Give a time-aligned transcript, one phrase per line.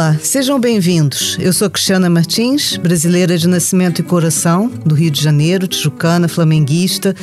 [0.00, 1.36] Olá, sejam bem-vindos.
[1.38, 7.14] Eu sou Cristiana Martins, brasileira de nascimento e coração, do Rio de Janeiro, tijucana, flamenguista.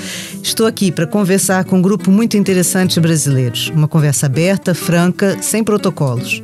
[0.44, 3.72] Estou aqui para conversar com um grupo muito interessante de brasileiros.
[3.74, 6.44] Uma conversa aberta, franca, sem protocolos.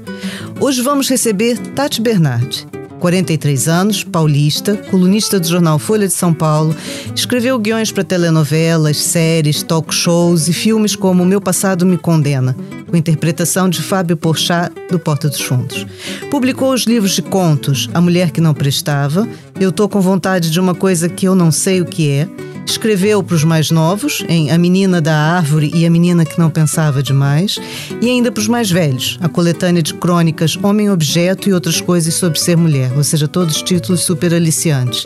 [0.59, 2.65] Hoje vamos receber Tati Bernardi.
[3.03, 6.73] 43 anos, paulista, colunista do jornal Folha de São Paulo,
[7.13, 12.55] escreveu guiões para telenovelas, séries, talk shows e filmes como Meu Passado Me Condena,
[12.87, 15.85] com interpretação de Fábio Porchat, do Porta dos Fundos.
[16.31, 19.27] Publicou os livros de contos A Mulher que Não Prestava,
[19.59, 22.29] Eu Tô com Vontade de uma Coisa que Eu Não Sei o que É,
[22.65, 26.49] Escreveu para os mais novos, em A Menina da Árvore e A Menina que Não
[26.49, 27.59] Pensava Demais,
[28.01, 32.39] e ainda para os mais velhos, a coletânea de crônicas Homem-Objeto e Outras Coisas sobre
[32.39, 35.05] Ser Mulher, ou seja, todos títulos super aliciantes.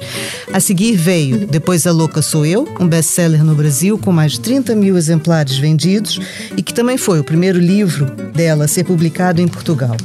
[0.54, 4.40] A seguir veio Depois a Louca Sou Eu, um best-seller no Brasil com mais de
[4.42, 6.20] 30 mil exemplares vendidos
[6.56, 9.98] e que também foi o primeiro livro dela a ser publicado em Portugal.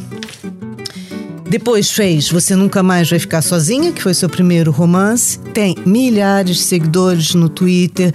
[1.52, 5.38] Depois fez Você Nunca Mais Vai Ficar Sozinha, que foi seu primeiro romance.
[5.52, 8.10] Tem milhares de seguidores no Twitter,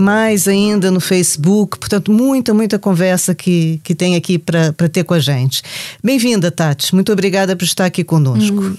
[0.00, 1.78] mais ainda no Facebook.
[1.78, 5.62] Portanto, muita, muita conversa que, que tem aqui para ter com a gente.
[6.02, 6.92] Bem-vinda, Tati.
[6.92, 8.60] Muito obrigada por estar aqui conosco.
[8.60, 8.76] Hum,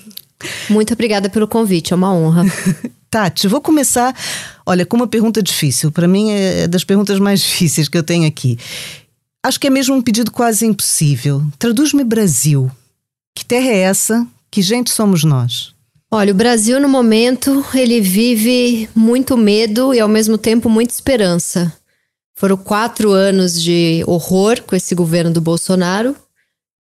[0.69, 2.43] muito obrigada pelo convite, é uma honra.
[3.09, 4.13] Tati, vou começar,
[4.65, 5.93] olha, com uma pergunta difícil.
[5.93, 8.59] Para mim é das perguntas mais difíceis que eu tenho aqui.
[9.41, 11.41] Acho que é mesmo um pedido quase impossível.
[11.57, 12.69] Traduz-me Brasil.
[13.35, 14.27] Que terra é essa?
[14.51, 15.73] Que gente somos nós?
[16.11, 21.73] Olha, o Brasil no momento ele vive muito medo e ao mesmo tempo muita esperança.
[22.35, 26.15] Foram quatro anos de horror com esse governo do Bolsonaro.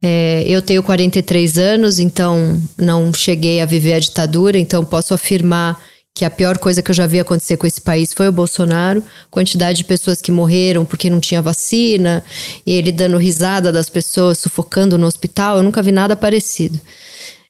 [0.03, 5.81] É, eu tenho 43 anos, então não cheguei a viver a ditadura, então posso afirmar
[6.13, 9.03] que a pior coisa que eu já vi acontecer com esse país foi o Bolsonaro,
[9.31, 12.23] quantidade de pessoas que morreram porque não tinha vacina,
[12.65, 16.79] e ele dando risada das pessoas, sufocando no hospital, eu nunca vi nada parecido.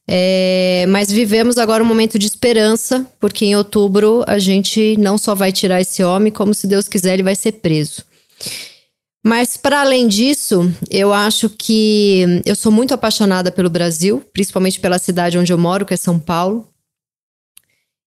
[0.07, 5.35] É, mas vivemos agora um momento de esperança, porque em outubro a gente não só
[5.35, 8.03] vai tirar esse homem, como se Deus quiser, ele vai ser preso.
[9.25, 14.99] Mas para além disso, eu acho que eu sou muito apaixonada pelo Brasil, principalmente pela
[14.99, 16.67] cidade onde eu moro, que é São Paulo.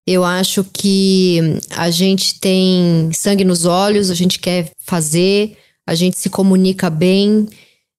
[0.06, 1.41] Eu acho que
[1.71, 7.49] a gente tem sangue nos olhos, a gente quer fazer, a gente se comunica bem.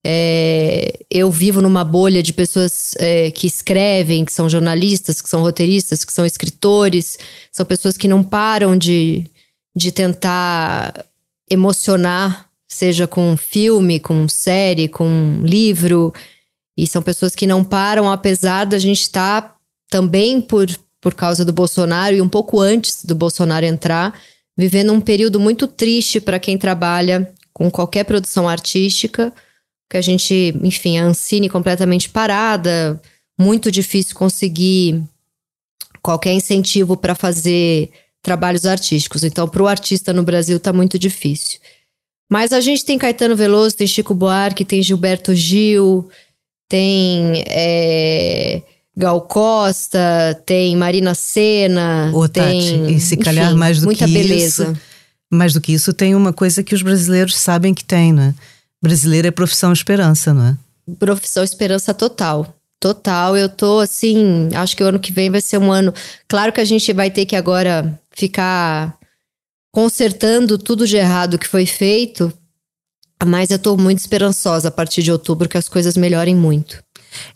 [0.06, 5.41] É, eu vivo numa bolha de pessoas é, que escrevem, que são jornalistas, que são
[5.41, 7.19] roteiristas, que são escritores,
[7.51, 9.25] são pessoas que não param de,
[9.75, 11.06] de tentar
[11.50, 16.13] emocionar, seja com filme, com série, com livro.
[16.78, 19.56] E são pessoas que não param, apesar da gente estar tá
[19.90, 20.69] também por
[21.07, 24.13] por causa do Bolsonaro e um pouco antes do Bolsonaro entrar,
[24.57, 29.31] vivendo um período muito triste para quem trabalha com qualquer produção artística,
[29.90, 33.01] que a gente, enfim, a Ancine completamente parada,
[33.40, 35.01] muito difícil conseguir
[36.01, 37.90] qualquer incentivo para fazer
[38.22, 39.23] trabalhos artísticos.
[39.23, 41.57] Então, para o artista no Brasil está muito difícil.
[42.29, 46.09] Mas a gente tem Caetano Veloso, tem Chico Buarque, tem Gilberto Gil,
[46.67, 48.62] tem é,
[48.97, 54.06] Gal Costa, tem Marina Senna, Ô, tem Tati, e se calhar enfim, mais do muita
[54.06, 54.63] que beleza.
[54.63, 54.81] isso,
[55.31, 58.34] mais do que isso tem uma coisa que os brasileiros sabem que tem, né?
[58.81, 60.58] Brasileiro é profissão esperança, não é?
[60.97, 62.56] Profissão esperança total.
[62.80, 65.94] Total, eu tô assim, acho que o ano que vem vai ser um ano.
[66.28, 68.97] Claro que a gente vai ter que agora ficar
[69.72, 72.34] consertando tudo de errado que foi feito,
[73.24, 76.84] mas eu tô muito esperançosa a partir de outubro que as coisas melhorem muito.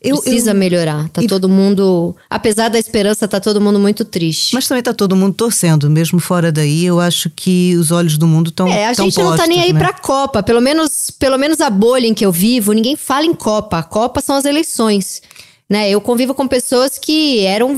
[0.01, 1.09] Eu, Precisa eu, melhorar.
[1.09, 2.15] Tá e, todo mundo.
[2.29, 4.53] Apesar da esperança, tá todo mundo muito triste.
[4.53, 6.85] Mas também tá todo mundo torcendo, mesmo fora daí.
[6.85, 8.67] Eu acho que os olhos do mundo estão.
[8.67, 9.79] É, a gente postos, não tá nem aí né?
[9.79, 10.43] pra Copa.
[10.43, 13.79] Pelo menos, pelo menos a bolha em que eu vivo, ninguém fala em Copa.
[13.79, 15.21] A Copa são as eleições.
[15.69, 15.89] Né?
[15.89, 17.75] Eu convivo com pessoas que eram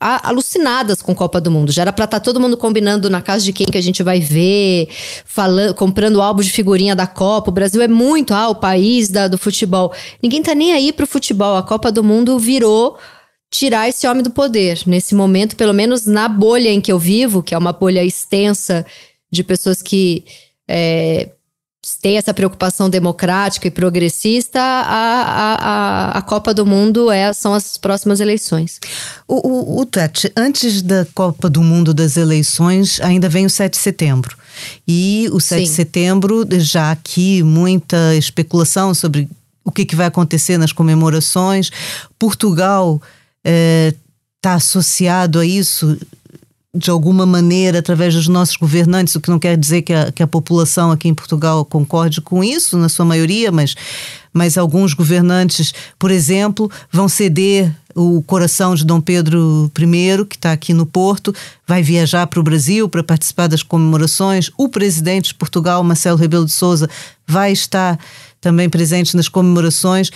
[0.00, 1.72] alucinadas com Copa do Mundo.
[1.72, 4.02] Já era pra estar tá todo mundo combinando na casa de quem que a gente
[4.02, 4.88] vai ver,
[5.24, 7.50] falando, comprando álbum de figurinha da Copa.
[7.50, 9.92] O Brasil é muito ah, o país da, do futebol.
[10.22, 11.56] Ninguém tá nem aí pro futebol.
[11.56, 12.96] A Copa do Mundo virou
[13.50, 14.80] tirar esse homem do poder.
[14.86, 18.86] Nesse momento, pelo menos na bolha em que eu vivo, que é uma bolha extensa
[19.30, 20.24] de pessoas que
[20.68, 21.30] é,
[22.02, 27.76] tem essa preocupação democrática e progressista, a, a, a, Copa do Mundo é, são as
[27.76, 28.80] próximas eleições.
[29.26, 33.74] O, o, o Tati, antes da Copa do Mundo das eleições, ainda vem o 7
[33.74, 34.36] de setembro.
[34.86, 35.64] E o 7 Sim.
[35.64, 39.28] de setembro, já aqui muita especulação sobre
[39.64, 41.70] o que, que vai acontecer nas comemorações.
[42.18, 43.00] Portugal
[43.44, 45.96] está eh, associado a isso
[46.78, 50.22] de alguma maneira, através dos nossos governantes, o que não quer dizer que a, que
[50.22, 53.74] a população aqui em Portugal concorde com isso, na sua maioria, mas,
[54.32, 60.52] mas alguns governantes, por exemplo, vão ceder o coração de Dom Pedro I, que está
[60.52, 61.34] aqui no Porto,
[61.66, 64.50] vai viajar para o Brasil para participar das comemorações.
[64.56, 66.88] O presidente de Portugal, Marcelo Rebelo de Souza,
[67.26, 67.98] vai estar
[68.40, 70.10] também presente nas comemorações.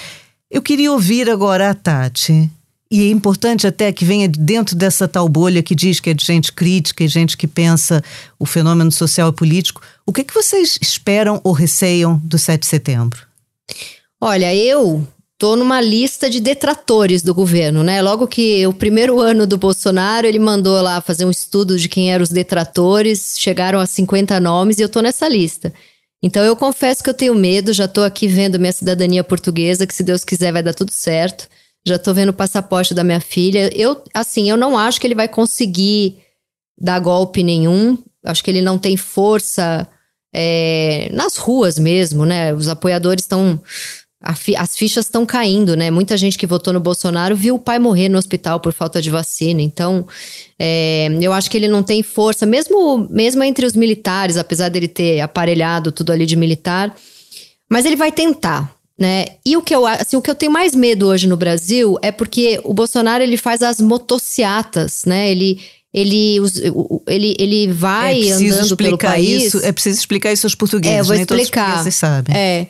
[0.48, 2.48] Eu queria ouvir agora a Tati
[2.92, 6.22] e é importante até que venha dentro dessa tal bolha que diz que é de
[6.22, 8.04] gente crítica e gente que pensa
[8.38, 9.80] o fenômeno social e político.
[10.04, 13.26] O que, é que vocês esperam ou receiam do 7 de setembro?
[14.20, 15.08] Olha, eu
[15.38, 18.02] tô numa lista de detratores do governo, né?
[18.02, 22.12] Logo que o primeiro ano do Bolsonaro, ele mandou lá fazer um estudo de quem
[22.12, 25.72] eram os detratores, chegaram a 50 nomes e eu tô nessa lista.
[26.22, 29.94] Então eu confesso que eu tenho medo, já tô aqui vendo minha cidadania portuguesa, que
[29.94, 31.48] se Deus quiser vai dar tudo certo
[31.84, 33.70] já tô vendo o passaporte da minha filha.
[33.76, 36.18] Eu, assim, eu não acho que ele vai conseguir
[36.78, 37.98] dar golpe nenhum.
[38.24, 39.88] Acho que ele não tem força
[40.32, 42.54] é, nas ruas mesmo, né?
[42.54, 43.60] Os apoiadores estão.
[44.56, 45.90] As fichas estão caindo, né?
[45.90, 49.10] Muita gente que votou no Bolsonaro viu o pai morrer no hospital por falta de
[49.10, 49.60] vacina.
[49.60, 50.06] Então,
[50.56, 54.86] é, eu acho que ele não tem força, mesmo, mesmo entre os militares, apesar dele
[54.86, 56.94] ter aparelhado tudo ali de militar.
[57.68, 59.26] Mas ele vai tentar né?
[59.44, 62.12] E o que eu assim, o que eu tenho mais medo hoje no Brasil é
[62.12, 65.28] porque o Bolsonaro ele faz as motociatas, né?
[65.28, 65.60] Ele
[65.92, 66.36] ele,
[67.06, 69.46] ele, ele vai é andando pelo país.
[69.46, 70.96] Isso, é preciso explicar isso aos portugueses.
[70.96, 71.72] É, eu vou Nem explicar.
[71.72, 72.34] Todos os sabem.
[72.34, 72.68] É.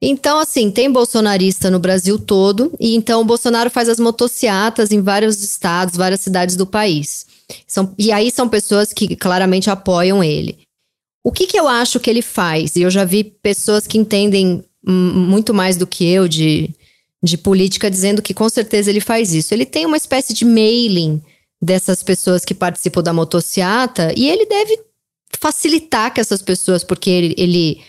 [0.00, 5.00] Então, assim, tem bolsonarista no Brasil todo, e então o Bolsonaro faz as motociatas em
[5.00, 7.24] vários estados, várias cidades do país.
[7.66, 10.58] São, e aí são pessoas que claramente apoiam ele.
[11.24, 12.76] O que, que eu acho que ele faz?
[12.76, 16.70] E eu já vi pessoas que entendem muito mais do que eu de,
[17.22, 19.54] de política, dizendo que com certeza ele faz isso.
[19.54, 21.22] Ele tem uma espécie de mailing
[21.60, 24.80] dessas pessoas que participam da motociata e ele deve
[25.38, 27.80] facilitar que essas pessoas, porque ele, ele,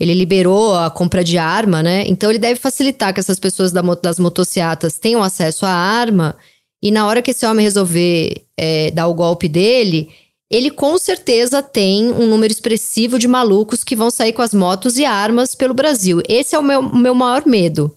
[0.00, 2.04] ele liberou a compra de arma, né?
[2.06, 6.36] Então ele deve facilitar que essas pessoas da, das motociatas tenham acesso à arma
[6.82, 10.10] e na hora que esse homem resolver é, dar o golpe dele,
[10.50, 14.98] ele com certeza tem um número expressivo de malucos que vão sair com as motos
[14.98, 16.20] e armas pelo Brasil.
[16.28, 17.94] Esse é o meu, meu maior medo.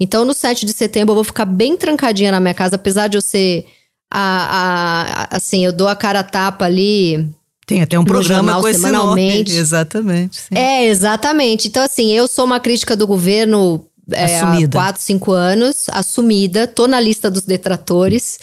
[0.00, 3.16] Então, no 7 de setembro, eu vou ficar bem trancadinha na minha casa, apesar de
[3.16, 3.66] eu ser.
[4.10, 7.28] A, a, assim, eu dou a cara a tapa ali.
[7.66, 9.50] Tem até um programa com semanalmente.
[9.50, 9.60] Nome.
[9.60, 10.36] Exatamente.
[10.36, 10.54] Sim.
[10.54, 11.68] É, exatamente.
[11.68, 16.86] Então, assim, eu sou uma crítica do governo é, há 4, 5 anos, assumida, tô
[16.86, 18.38] na lista dos detratores.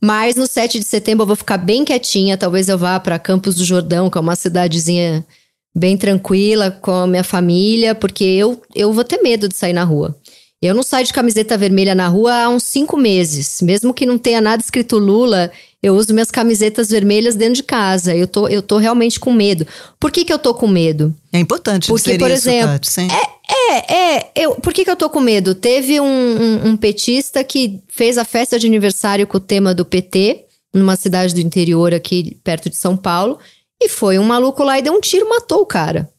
[0.00, 2.38] Mas no 7 de setembro eu vou ficar bem quietinha.
[2.38, 5.26] Talvez eu vá para Campos do Jordão, que é uma cidadezinha
[5.74, 9.84] bem tranquila com a minha família, porque eu, eu vou ter medo de sair na
[9.84, 10.16] rua.
[10.60, 13.62] Eu não saio de camiseta vermelha na rua há uns cinco meses.
[13.62, 18.14] Mesmo que não tenha nada escrito Lula, eu uso minhas camisetas vermelhas dentro de casa.
[18.14, 19.64] Eu tô, eu tô realmente com medo.
[20.00, 21.14] Por que, que eu tô com medo?
[21.32, 23.06] É importante Porque, por exemplo, isso, é,
[23.48, 25.54] é, é, eu, por que, que eu tô com medo?
[25.54, 29.84] Teve um, um, um petista que fez a festa de aniversário com o tema do
[29.84, 30.44] PT,
[30.74, 33.38] numa cidade do interior aqui perto de São Paulo,
[33.80, 36.10] e foi um maluco lá e deu um tiro, matou o cara.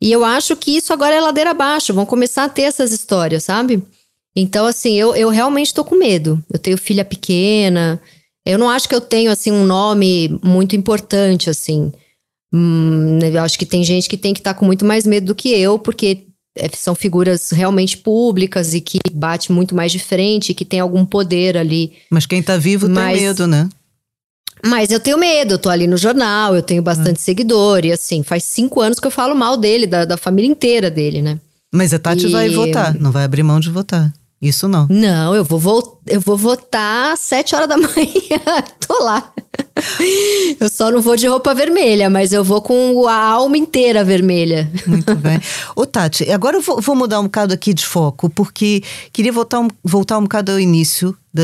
[0.00, 3.44] E eu acho que isso agora é ladeira abaixo, vão começar a ter essas histórias,
[3.44, 3.82] sabe?
[4.34, 6.42] Então, assim, eu, eu realmente tô com medo.
[6.52, 8.00] Eu tenho filha pequena,
[8.46, 11.90] eu não acho que eu tenho, assim, um nome muito importante, assim.
[12.54, 15.26] Hum, eu acho que tem gente que tem que estar tá com muito mais medo
[15.26, 16.26] do que eu, porque
[16.56, 21.04] é, são figuras realmente públicas e que bate muito mais de frente, que tem algum
[21.04, 21.94] poder ali.
[22.10, 23.68] Mas quem tá vivo Mas, tem medo, né?
[24.66, 27.22] Mas eu tenho medo, eu tô ali no jornal, eu tenho bastante ah.
[27.22, 30.90] seguidor, e assim, faz cinco anos que eu falo mal dele, da, da família inteira
[30.90, 31.38] dele, né?
[31.72, 32.30] Mas a Tati e...
[32.30, 34.12] vai votar, não vai abrir mão de votar.
[34.40, 34.86] Isso não.
[34.90, 38.64] Não, eu vou, vo eu vou votar às 7 horas da manhã.
[38.86, 39.32] Tô lá.
[40.60, 44.70] Eu só não vou de roupa vermelha, mas eu vou com a alma inteira vermelha.
[44.86, 45.40] Muito bem.
[45.74, 48.82] Ô, Tati, agora eu vou, vou mudar um bocado aqui de foco, porque
[49.12, 51.42] queria voltar um, voltar um bocado ao início, da,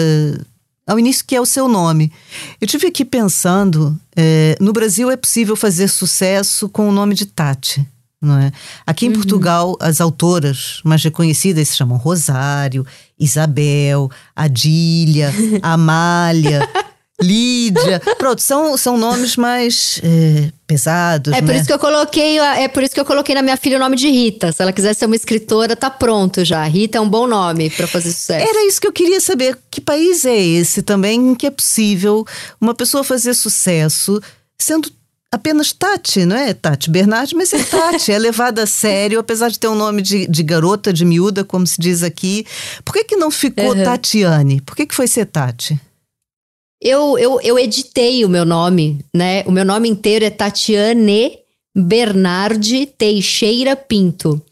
[0.86, 2.12] ao início que é o seu nome.
[2.60, 7.26] Eu tive aqui pensando, é, no Brasil é possível fazer sucesso com o nome de
[7.26, 7.86] Tati
[8.22, 8.52] não é?
[8.86, 9.16] Aqui em uhum.
[9.16, 12.86] Portugal, as autoras mais reconhecidas se chamam Rosário,
[13.18, 16.68] Isabel, Adília, Amália,
[17.22, 18.00] Lídia.
[18.18, 21.32] Pronto, são, são nomes mais é, pesados.
[21.32, 21.46] É né?
[21.46, 23.80] por isso que eu coloquei, é por isso que eu coloquei na minha filha o
[23.80, 24.52] nome de Rita.
[24.52, 26.62] Se ela quiser ser uma escritora, tá pronto já.
[26.64, 28.48] Rita é um bom nome para fazer sucesso.
[28.48, 29.58] Era isso que eu queria saber.
[29.70, 32.26] Que país é esse também em que é possível
[32.60, 34.20] uma pessoa fazer sucesso
[34.58, 34.90] sendo
[35.32, 39.58] apenas Tati, não é Tati Bernardi, mas é Tati, é levada a sério, apesar de
[39.58, 42.46] ter um nome de, de garota, de miúda, como se diz aqui.
[42.84, 43.82] Por que, que não ficou uhum.
[43.82, 44.60] Tatiane?
[44.60, 45.80] Por que, que foi ser Tati?
[46.84, 49.44] Eu, eu, eu editei o meu nome, né?
[49.46, 51.38] O meu nome inteiro é Tatiane
[51.72, 54.42] Bernardi Teixeira Pinto.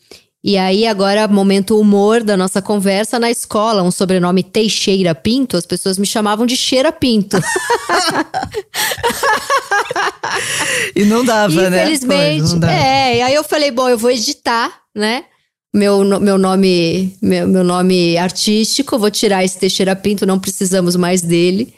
[0.42, 5.66] E aí, agora, momento humor da nossa conversa na escola, um sobrenome Teixeira Pinto, as
[5.66, 7.36] pessoas me chamavam de Cheira Pinto.
[10.94, 11.82] e não dava, né?
[11.82, 13.18] Infelizmente, é.
[13.18, 15.24] E aí eu falei, bom, eu vou editar, né?
[15.74, 21.22] Meu, meu nome meu, meu nome artístico, vou tirar esse Teixeira Pinto, não precisamos mais
[21.22, 21.74] dele.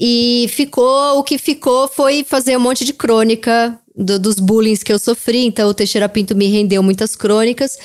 [0.00, 4.90] E ficou, o que ficou foi fazer um monte de crônica do, dos bullying que
[4.90, 5.44] eu sofri.
[5.44, 7.78] Então, o Teixeira Pinto me rendeu muitas crônicas.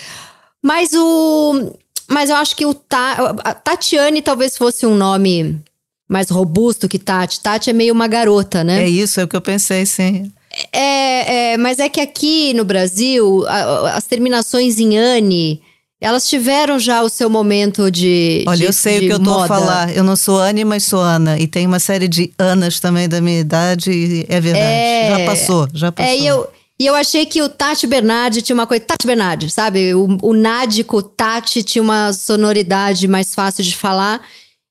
[0.63, 1.73] Mas o.
[2.07, 5.59] Mas eu acho que o Ta, Tatiane talvez fosse um nome
[6.07, 7.41] mais robusto que Tati.
[7.41, 8.83] Tati é meio uma garota, né?
[8.83, 10.31] É isso, é o que eu pensei, sim.
[10.71, 15.61] É, é mas é que aqui no Brasil, a, as terminações em Anne
[15.99, 18.43] elas tiveram já o seu momento de.
[18.47, 19.95] Olha, de, eu sei o que eu tô a falar.
[19.95, 21.39] Eu não sou Anne, mas sou Ana.
[21.39, 24.65] E tem uma série de Anas também da minha idade, e é verdade.
[24.65, 26.11] É, já passou, já passou.
[26.11, 26.47] É, e eu,
[26.77, 28.83] e eu achei que o Tati Bernardi tinha uma coisa.
[28.83, 29.95] Tati Bernardi, sabe?
[29.95, 34.21] O, o nádico Tati tinha uma sonoridade mais fácil de falar.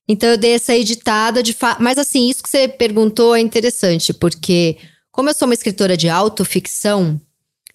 [0.06, 1.54] Então eu dei essa editada de.
[1.54, 1.78] Fa...
[1.80, 4.76] Mas assim, isso que você perguntou é interessante, porque
[5.10, 7.18] como eu sou uma escritora de autoficção,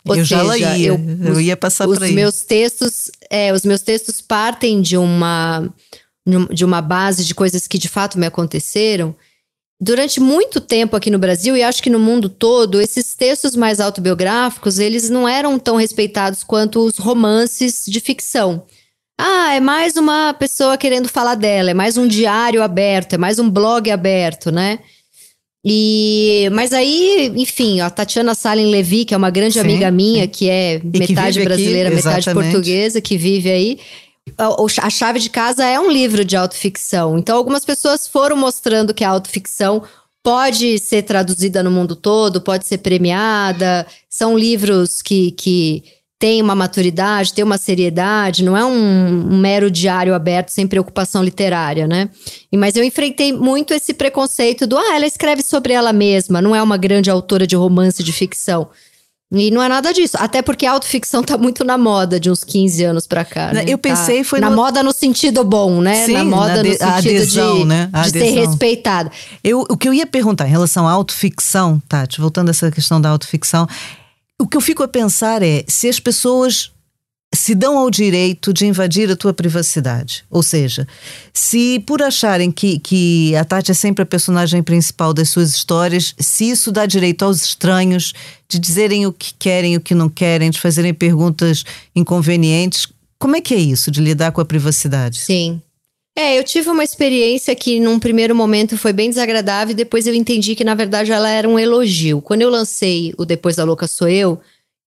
[0.09, 2.13] ou eu seja, já ia, eu, eu ia passar por aí.
[2.13, 5.69] Meus textos, é, os meus textos partem de uma,
[6.51, 9.15] de uma base de coisas que de fato me aconteceram.
[9.81, 13.79] Durante muito tempo aqui no Brasil e acho que no mundo todo, esses textos mais
[13.79, 18.65] autobiográficos, eles não eram tão respeitados quanto os romances de ficção.
[19.17, 23.37] Ah, é mais uma pessoa querendo falar dela, é mais um diário aberto, é mais
[23.37, 24.79] um blog aberto, né?
[25.63, 30.23] E, mas aí, enfim, a Tatiana Salem Levi, que é uma grande sim, amiga minha,
[30.23, 30.29] sim.
[30.29, 33.79] que é e metade que brasileira, aqui, metade portuguesa, que vive aí.
[34.37, 34.49] A,
[34.85, 37.17] a Chave de Casa é um livro de autoficção.
[37.17, 39.83] Então, algumas pessoas foram mostrando que a autoficção
[40.23, 43.85] pode ser traduzida no mundo todo, pode ser premiada.
[44.09, 45.83] São livros que, que
[46.19, 51.23] tem uma maturidade, tem uma seriedade, não é um, um, mero diário aberto sem preocupação
[51.23, 52.09] literária, né?
[52.53, 56.61] Mas eu enfrentei muito esse preconceito do ah, ela escreve sobre ela mesma, não é
[56.61, 58.69] uma grande autora de romance de ficção.
[59.31, 60.17] E não é nada disso.
[60.19, 63.53] Até porque a autoficção tá muito na moda de uns 15 anos pra cá.
[63.53, 63.63] Né?
[63.67, 64.39] Eu pensei tá foi.
[64.39, 64.55] Na no...
[64.55, 66.07] moda no sentido bom, né?
[66.07, 66.69] Sim, na moda na de...
[66.69, 67.91] no sentido adesão, de, né?
[68.05, 69.11] de ser respeitada.
[69.43, 72.99] Eu, o que eu ia perguntar em relação à autoficção, Tati, voltando a essa questão
[72.99, 73.67] da autoficção,
[74.39, 76.72] o que eu fico a pensar é se as pessoas
[77.34, 80.24] se dão ao direito de invadir a tua privacidade.
[80.31, 80.88] Ou seja,
[81.31, 86.15] se por acharem que, que a Tati é sempre a personagem principal das suas histórias,
[86.17, 88.13] se isso dá direito aos estranhos
[88.48, 91.63] de dizerem o que querem, o que não querem, de fazerem perguntas
[91.96, 92.88] inconvenientes,
[93.19, 95.19] como é que é isso de lidar com a privacidade?
[95.19, 95.62] Sim.
[96.19, 100.13] É, eu tive uma experiência que num primeiro momento foi bem desagradável e depois eu
[100.13, 102.21] entendi que na verdade ela era um elogio.
[102.21, 104.38] Quando eu lancei o Depois da Louca Sou Eu,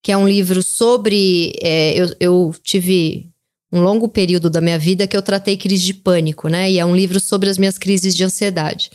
[0.02, 1.54] que é um livro sobre.
[1.62, 3.30] É, eu, eu tive
[3.72, 6.70] um longo período da minha vida que eu tratei crise de pânico, né?
[6.70, 8.90] E é um livro sobre as minhas crises de ansiedade.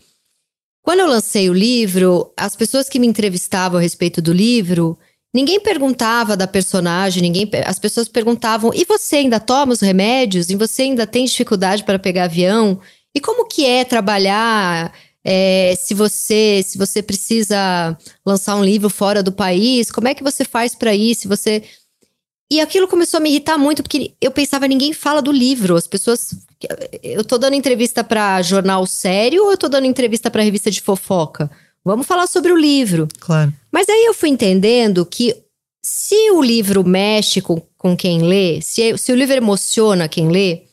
[0.83, 4.95] Quando eu lancei o livro, as pessoas que me entrevistavam a respeito do livro
[5.37, 10.49] Ninguém perguntava da personagem, ninguém, as pessoas perguntavam: "E você ainda toma os remédios?
[10.49, 12.81] E você ainda tem dificuldade para pegar avião?
[13.13, 14.91] E como que é trabalhar
[15.23, 19.91] é, se você se você precisa lançar um livro fora do país?
[19.91, 21.13] Como é que você faz para ir?
[21.13, 21.61] Se você
[22.51, 25.75] e aquilo começou a me irritar muito porque eu pensava ninguém fala do livro.
[25.75, 26.33] As pessoas
[27.03, 30.81] eu tô dando entrevista para jornal sério ou eu tô dando entrevista para revista de
[30.81, 31.47] fofoca?
[31.87, 33.07] Vamos falar sobre o livro.
[33.19, 33.53] Claro.
[33.71, 35.35] Mas aí eu fui entendendo que
[35.81, 40.63] se o livro mexe com, com quem lê, se, se o livro emociona quem lê,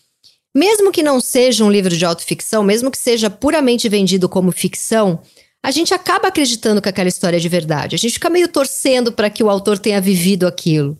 [0.54, 5.20] mesmo que não seja um livro de autoficção, mesmo que seja puramente vendido como ficção,
[5.62, 7.96] a gente acaba acreditando que aquela história é de verdade.
[7.96, 10.98] A gente fica meio torcendo para que o autor tenha vivido aquilo.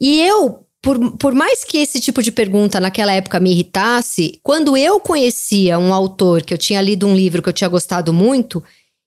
[0.00, 4.76] E eu, por, por mais que esse tipo de pergunta naquela época me irritasse, quando
[4.76, 8.62] eu conhecia um autor que eu tinha lido um livro que eu tinha gostado muito,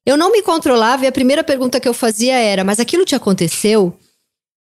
[0.06, 3.16] eu não me controlava e a primeira pergunta que eu fazia era: mas aquilo te
[3.16, 3.96] aconteceu?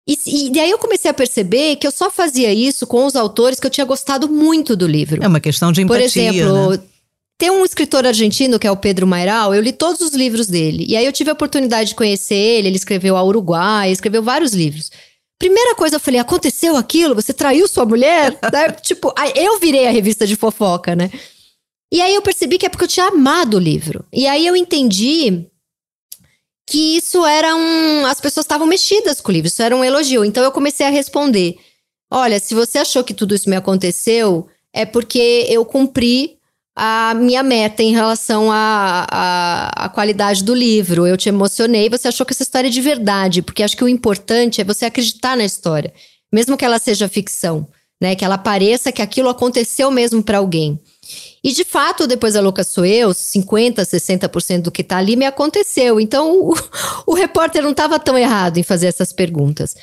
[0.06, 3.58] E, e daí eu comecei a perceber que eu só fazia isso com os autores
[3.58, 5.22] que eu tinha gostado muito do livro.
[5.22, 6.02] É uma questão de empatia.
[6.02, 6.82] Por exemplo, né?
[7.38, 10.84] tem um escritor argentino que é o Pedro Mairal, eu li todos os livros dele.
[10.86, 14.52] E aí eu tive a oportunidade de conhecer ele, ele escreveu A Uruguai, escreveu vários
[14.52, 14.90] livros.
[15.38, 17.14] Primeira coisa, eu falei: aconteceu aquilo?
[17.14, 18.38] Você traiu sua mulher?
[18.52, 18.70] né?
[18.82, 21.10] Tipo, eu virei a revista de fofoca, né?
[21.92, 24.04] E aí eu percebi que é porque eu tinha amado o livro.
[24.12, 25.46] E aí eu entendi
[26.66, 28.06] que isso era um.
[28.06, 30.24] As pessoas estavam mexidas com o livro, isso era um elogio.
[30.24, 31.56] Então eu comecei a responder:
[32.10, 36.38] Olha, se você achou que tudo isso me aconteceu, é porque eu cumpri
[36.76, 41.06] a minha meta em relação à qualidade do livro.
[41.06, 43.88] Eu te emocionei, você achou que essa história é de verdade, porque acho que o
[43.88, 45.92] importante é você acreditar na história,
[46.32, 47.66] mesmo que ela seja ficção,
[48.00, 48.16] né?
[48.16, 50.80] Que ela pareça que aquilo aconteceu mesmo para alguém.
[51.44, 55.26] E de fato, depois da Louca Sou Eu, 50%, 60% do que tá ali me
[55.26, 56.00] aconteceu.
[56.00, 56.54] Então, o,
[57.06, 59.76] o repórter não estava tão errado em fazer essas perguntas.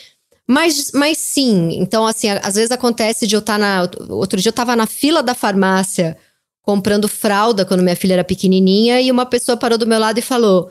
[0.48, 3.90] Mas, mas sim, então assim, às vezes acontece de eu estar tá na.
[4.10, 6.18] Outro dia eu estava na fila da farmácia
[6.62, 10.22] comprando fralda quando minha filha era pequenininha e uma pessoa parou do meu lado e
[10.22, 10.70] falou: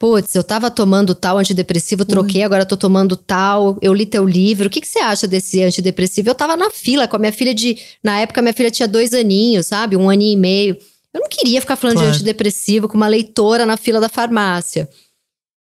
[0.00, 3.76] Putz, eu tava tomando tal antidepressivo, troquei, agora tô tomando tal.
[3.82, 4.66] Eu li teu livro.
[4.66, 6.30] O que, que você acha desse antidepressivo?
[6.30, 7.76] Eu tava na fila com a minha filha de.
[8.02, 9.98] Na época, minha filha tinha dois aninhos, sabe?
[9.98, 10.78] Um aninho e meio.
[11.12, 12.12] Eu não queria ficar falando claro.
[12.12, 14.88] de antidepressivo com uma leitora na fila da farmácia.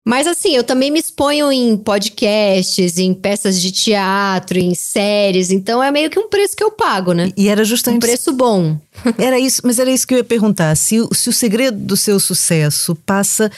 [0.08, 5.84] Mas assim, eu também me exponho em podcasts, em peças de teatro, em séries, então
[5.84, 7.32] é meio que um preço que eu pago, né?
[7.36, 8.03] E era justamente.
[8.03, 8.77] Um preço bom.
[9.18, 10.75] Era isso, mas era isso que eu ia perguntar.
[10.77, 13.51] Se, se o segredo do seu sucesso passa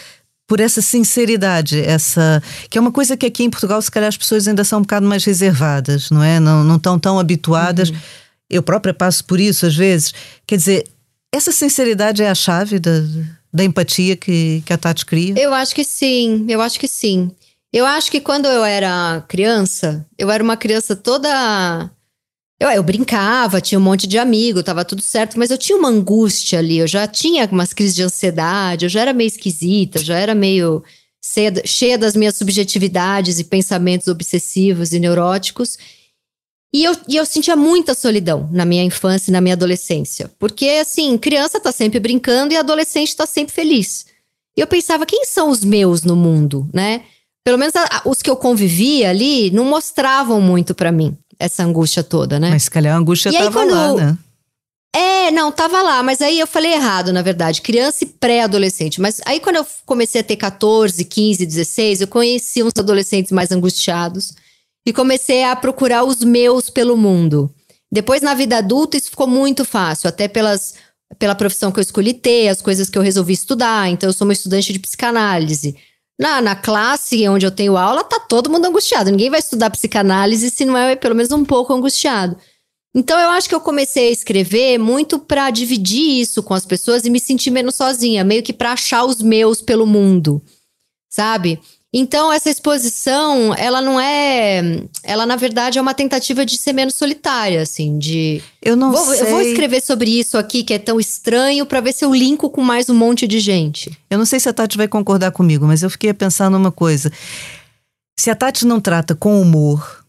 [0.47, 4.17] por essa sinceridade, essa que é uma coisa que aqui em Portugal se calhar as
[4.17, 6.39] pessoas ainda são um bocado mais reservadas, não é?
[6.39, 7.89] Não, não estão tão habituadas.
[7.89, 7.97] Uhum.
[8.49, 10.13] Eu própria passo por isso às vezes.
[10.45, 10.87] Quer dizer,
[11.33, 13.01] essa sinceridade é a chave da
[13.55, 15.33] da empatia que, que a Tati cria?
[15.37, 17.31] Eu acho que sim, eu acho que sim.
[17.71, 21.89] Eu acho que quando eu era criança, eu era uma criança toda.
[22.59, 25.89] Eu, eu brincava, tinha um monte de amigo, tava tudo certo, mas eu tinha uma
[25.89, 30.17] angústia ali, eu já tinha umas crises de ansiedade, eu já era meio esquisita, já
[30.17, 30.81] era meio
[31.65, 35.77] cheia das minhas subjetividades e pensamentos obsessivos e neuróticos.
[36.73, 40.31] E eu, e eu sentia muita solidão na minha infância e na minha adolescência.
[40.37, 44.05] Porque, assim, criança tá sempre brincando e adolescente tá sempre feliz.
[44.57, 47.03] E eu pensava, quem são os meus no mundo, né?
[47.43, 52.03] Pelo menos a, os que eu convivia ali não mostravam muito para mim essa angústia
[52.03, 52.49] toda, né?
[52.49, 54.17] Mas se calhar a angústia e tava quando, lá, né?
[54.95, 59.01] É, não, tava lá, mas aí eu falei errado, na verdade, criança e pré-adolescente.
[59.01, 63.51] Mas aí quando eu comecei a ter 14, 15, 16, eu conheci uns adolescentes mais
[63.51, 64.33] angustiados
[64.85, 67.53] e comecei a procurar os meus pelo mundo.
[67.91, 70.75] Depois, na vida adulta, isso ficou muito fácil, até pelas,
[71.17, 73.89] pela profissão que eu escolhi ter, as coisas que eu resolvi estudar.
[73.89, 75.75] Então, eu sou uma estudante de psicanálise.
[76.19, 79.11] Na, na classe onde eu tenho aula, tá todo mundo angustiado.
[79.11, 82.37] Ninguém vai estudar psicanálise se não é pelo menos um pouco angustiado.
[82.95, 87.03] Então, eu acho que eu comecei a escrever muito para dividir isso com as pessoas
[87.03, 90.41] e me sentir menos sozinha, meio que para achar os meus pelo mundo,
[91.09, 91.59] sabe?
[91.97, 94.81] Então, essa exposição, ela não é.
[95.01, 98.43] Ela, na verdade, é uma tentativa de ser menos solitária, assim, de.
[98.61, 99.21] Eu não vou, sei.
[99.21, 102.49] Eu vou escrever sobre isso aqui, que é tão estranho, para ver se eu linko
[102.49, 103.97] com mais um monte de gente.
[104.09, 106.69] Eu não sei se a Tati vai concordar comigo, mas eu fiquei a pensar numa
[106.69, 107.09] coisa.
[108.19, 110.03] Se a Tati não trata com humor,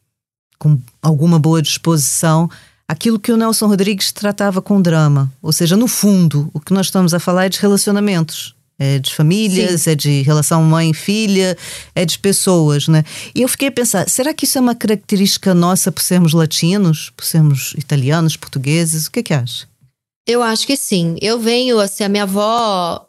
[0.59, 2.51] com alguma boa disposição,
[2.89, 5.33] aquilo que o Nelson Rodrigues tratava com drama.
[5.41, 9.15] Ou seja, no fundo, o que nós estamos a falar é de relacionamentos é de
[9.15, 9.91] famílias, Sim.
[9.91, 11.57] é de relação mãe-filha,
[11.95, 13.05] é de pessoas, né?
[13.35, 17.11] E eu fiquei a pensar, será que isso é uma característica nossa por sermos latinos,
[17.17, 19.07] por sermos italianos, portugueses?
[19.07, 19.67] O que é que acha?
[20.27, 21.17] Eu acho que sim.
[21.23, 23.09] Eu venho, assim, a minha avó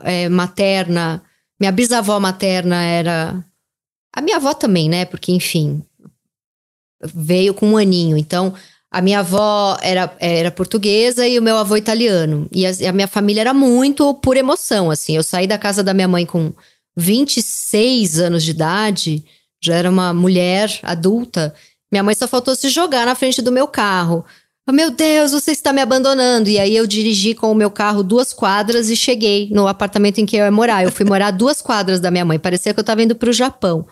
[0.00, 1.22] é, materna,
[1.58, 3.44] minha bisavó materna era.
[4.14, 5.04] A minha avó também, né?
[5.04, 5.82] Porque, enfim,
[7.02, 8.16] veio com um aninho.
[8.16, 8.54] Então,
[8.90, 12.48] a minha avó era, era portuguesa e o meu avô italiano.
[12.52, 15.16] E a, a, minha família era muito por emoção, assim.
[15.16, 16.52] Eu saí da casa da minha mãe com
[16.96, 19.24] 26 anos de idade,
[19.62, 21.54] já era uma mulher adulta.
[21.92, 24.24] Minha mãe só faltou se jogar na frente do meu carro.
[24.68, 26.48] Oh, meu Deus, você está me abandonando.
[26.48, 30.26] E aí eu dirigi com o meu carro duas quadras e cheguei no apartamento em
[30.26, 30.82] que eu ia morar.
[30.82, 32.38] Eu fui morar duas quadras da minha mãe.
[32.38, 33.86] Parecia que eu estava indo para o Japão.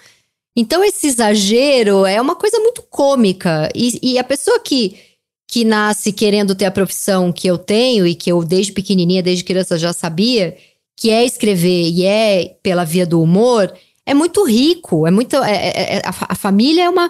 [0.61, 3.71] Então, esse exagero é uma coisa muito cômica.
[3.73, 4.99] E, e, a pessoa que,
[5.47, 9.45] que nasce querendo ter a profissão que eu tenho e que eu, desde pequenininha, desde
[9.45, 10.57] criança, já sabia,
[10.97, 13.73] que é escrever e é pela via do humor,
[14.05, 15.07] é muito rico.
[15.07, 15.37] É muito.
[15.37, 17.09] É, é, é a, a família é uma.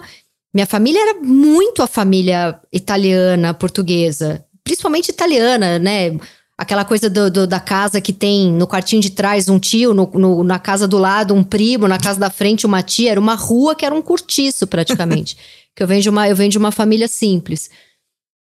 [0.53, 4.45] Minha família era muito a família italiana, portuguesa.
[4.63, 6.11] Principalmente italiana, né?
[6.59, 10.11] Aquela coisa do, do, da casa que tem no quartinho de trás um tio, no,
[10.13, 13.11] no, na casa do lado um primo, na casa da frente uma tia.
[13.11, 15.37] Era uma rua que era um cortiço praticamente.
[15.73, 17.69] que eu venho, de uma, eu venho de uma família simples.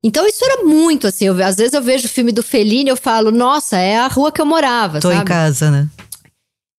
[0.03, 1.23] Então isso era muito assim.
[1.23, 4.07] Eu, às vezes eu vejo o filme do Fellini e eu falo, nossa, é a
[4.07, 4.99] rua que eu morava.
[4.99, 5.21] Tô sabe?
[5.21, 5.89] em casa, né?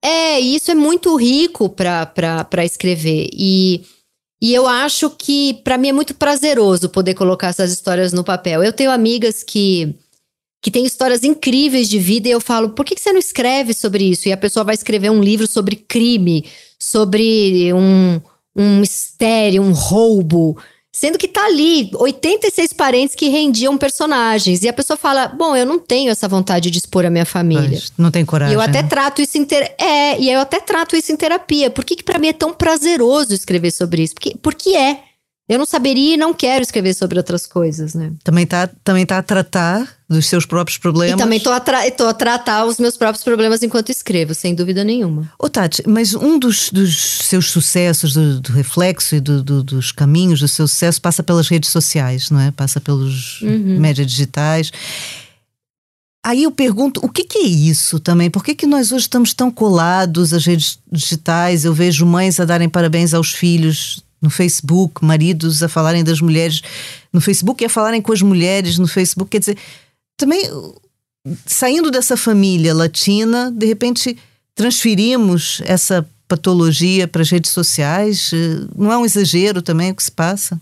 [0.05, 3.31] É, e isso é muito rico para escrever.
[3.33, 3.87] E,
[4.43, 8.63] e eu acho que para mim é muito prazeroso poder colocar essas histórias no papel.
[8.63, 9.95] Eu tenho amigas que
[10.63, 14.05] que tem histórias incríveis de vida, e eu falo, por que, você não escreve sobre
[14.05, 14.29] isso?
[14.29, 16.47] E a pessoa vai escrever um livro sobre crime,
[16.79, 18.21] sobre um,
[18.55, 20.57] um mistério, um roubo.
[20.93, 24.63] Sendo que tá ali 86 parentes que rendiam personagens.
[24.63, 27.71] E a pessoa fala: Bom, eu não tenho essa vontade de expor a minha família.
[27.71, 28.53] Mas não tem coragem.
[28.53, 28.89] E eu até né?
[28.89, 29.75] trato isso em ter...
[29.81, 31.71] É, e eu até trato isso em terapia.
[31.71, 34.15] Por que, que para mim é tão prazeroso escrever sobre isso?
[34.15, 35.01] Porque, porque é.
[35.49, 38.13] Eu não saberia e não quero escrever sobre outras coisas, né?
[38.23, 41.19] Também tá, também tá a tratar dos seus próprios problemas.
[41.19, 44.85] E também tô a, tra a tratar os meus próprios problemas enquanto escrevo, sem dúvida
[44.85, 45.31] nenhuma.
[45.39, 49.91] Ô Tati, mas um dos, dos seus sucessos, do, do reflexo e do, do, dos
[49.91, 52.53] caminhos do seu sucesso passa pelas redes sociais, não é?
[52.53, 53.81] Passa pelos uhum.
[53.81, 54.71] médias digitais.
[56.25, 58.31] Aí eu pergunto, o que, que, é isso também?
[58.31, 61.65] Por que, que nós hoje estamos tão colados às redes digitais?
[61.65, 66.63] Eu vejo mães a darem parabéns aos filhos no Facebook, maridos a falarem das mulheres
[67.13, 69.31] no Facebook e a falarem com as mulheres no Facebook.
[69.31, 69.59] Quer dizer,
[70.17, 70.49] também
[71.47, 74.17] saindo dessa família latina, de repente
[74.55, 78.31] transferimos essa patologia para as redes sociais.
[78.77, 80.61] Não é um exagero também o que se passa?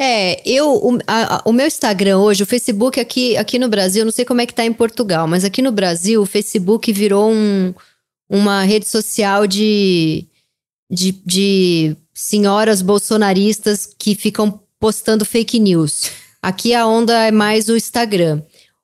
[0.00, 4.10] É, eu, o, a, o meu Instagram hoje, o Facebook aqui, aqui no Brasil, não
[4.10, 7.72] sei como é que tá em Portugal, mas aqui no Brasil o Facebook virou um,
[8.28, 10.26] uma rede social de,
[10.92, 16.10] de, de senhoras bolsonaristas que ficam postando fake news.
[16.42, 18.42] Aqui a onda é mais o Instagram.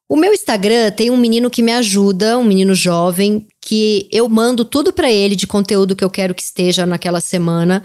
[0.09, 4.65] O meu Instagram tem um menino que me ajuda, um menino jovem, que eu mando
[4.65, 7.85] tudo para ele de conteúdo que eu quero que esteja naquela semana.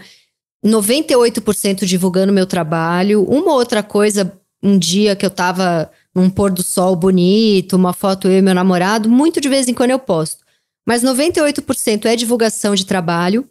[0.64, 3.24] 98% divulgando meu trabalho.
[3.24, 4.32] Uma outra coisa,
[4.62, 8.54] um dia que eu tava num pôr do sol bonito, uma foto eu e meu
[8.54, 10.42] namorado, muito de vez em quando eu posto.
[10.86, 13.46] Mas 98% é divulgação de trabalho.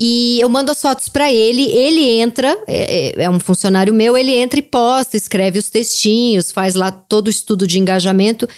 [0.00, 4.18] E eu mando as fotos para ele, ele entra, é, é, é, um funcionário meu,
[4.18, 8.48] ele entra e posta, escreve os textinhos, faz lá todo o estudo de engajamento.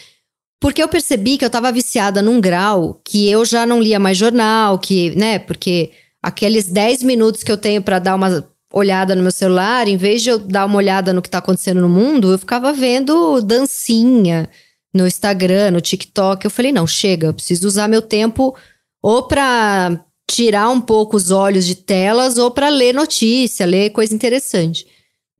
[0.59, 4.17] Porque eu percebi que eu tava viciada num grau que eu já não lia mais
[4.17, 5.91] jornal, que, né, porque
[6.23, 10.23] aqueles 10 minutos que eu tenho para dar uma olhada no meu celular, em vez
[10.23, 14.49] de eu dar uma olhada no que tá acontecendo no mundo, eu ficava vendo dancinha
[14.95, 16.45] no Instagram, no TikTok.
[16.45, 18.57] Eu falei, não, chega, eu preciso usar meu tempo
[19.03, 24.15] ou para tirar um pouco os olhos de telas ou para ler notícia, ler coisa
[24.15, 24.87] interessante.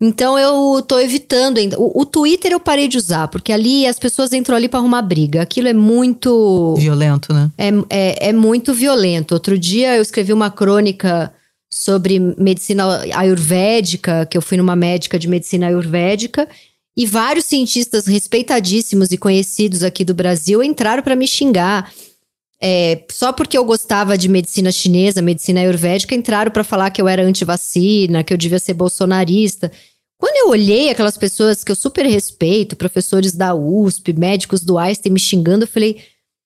[0.01, 1.81] Então eu tô evitando ainda.
[1.81, 5.03] O, o, Twitter eu parei de usar, porque ali as pessoas entram ali para arrumar
[5.03, 5.41] briga.
[5.41, 6.75] Aquilo é muito.
[6.77, 7.51] Violento, né?
[7.57, 9.33] É, é, é muito violento.
[9.33, 11.33] Outro dia eu escrevi uma crônica
[11.71, 16.47] sobre medicina ayurvédica, que eu fui numa médica de medicina ayurvédica,
[16.97, 21.91] e vários cientistas respeitadíssimos e conhecidos aqui do Brasil entraram para me xingar
[22.61, 27.09] é, só porque eu gostava de medicina chinesa, medicina ayurvédica, entraram para falar que eu
[27.09, 29.71] era antivacina, que eu devia ser bolsonarista.
[30.19, 35.13] Quando eu olhei aquelas pessoas que eu super respeito, professores da USP, médicos do Einstein
[35.13, 36.03] me xingando, eu falei.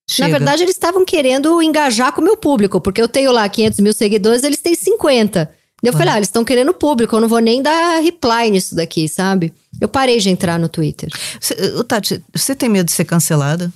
[0.09, 0.27] Chega.
[0.27, 3.79] Na verdade, eles estavam querendo engajar com o meu público, porque eu tenho lá 500
[3.79, 5.49] mil seguidores, eles têm 50.
[5.81, 9.07] Eu falei, ah, eles estão querendo público, eu não vou nem dar reply nisso daqui,
[9.07, 9.51] sabe?
[9.79, 11.09] Eu parei de entrar no Twitter.
[11.39, 13.71] Você, Tati, você tem medo de ser cancelada?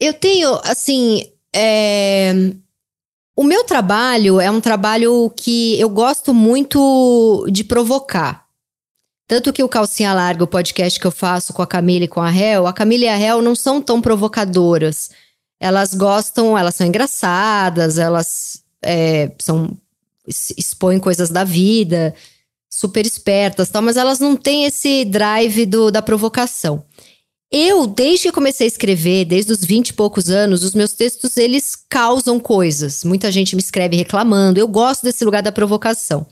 [0.00, 2.34] Eu tenho, assim, é...
[3.34, 8.46] O meu trabalho é um trabalho que eu gosto muito de provocar.
[9.28, 12.22] Tanto que o Calcinha Larga, o podcast que eu faço com a Camila e com
[12.22, 15.10] a Hel, a Camila e a Hel não são tão provocadoras.
[15.60, 19.76] Elas gostam, elas são engraçadas, elas é, são
[20.28, 22.14] expõem coisas da vida,
[22.68, 26.84] super espertas, tal, mas elas não têm esse drive do, da provocação.
[27.50, 31.36] Eu, desde que comecei a escrever, desde os 20 e poucos anos, os meus textos,
[31.36, 33.04] eles causam coisas.
[33.04, 34.58] Muita gente me escreve reclamando.
[34.58, 36.26] Eu gosto desse lugar da provocação.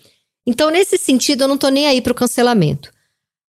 [0.46, 2.92] Então, nesse sentido, eu não tô nem aí pro cancelamento.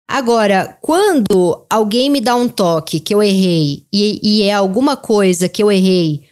[0.08, 5.48] Agora, quando alguém me dá um toque que eu errei e, e é alguma coisa
[5.48, 6.22] que eu errei,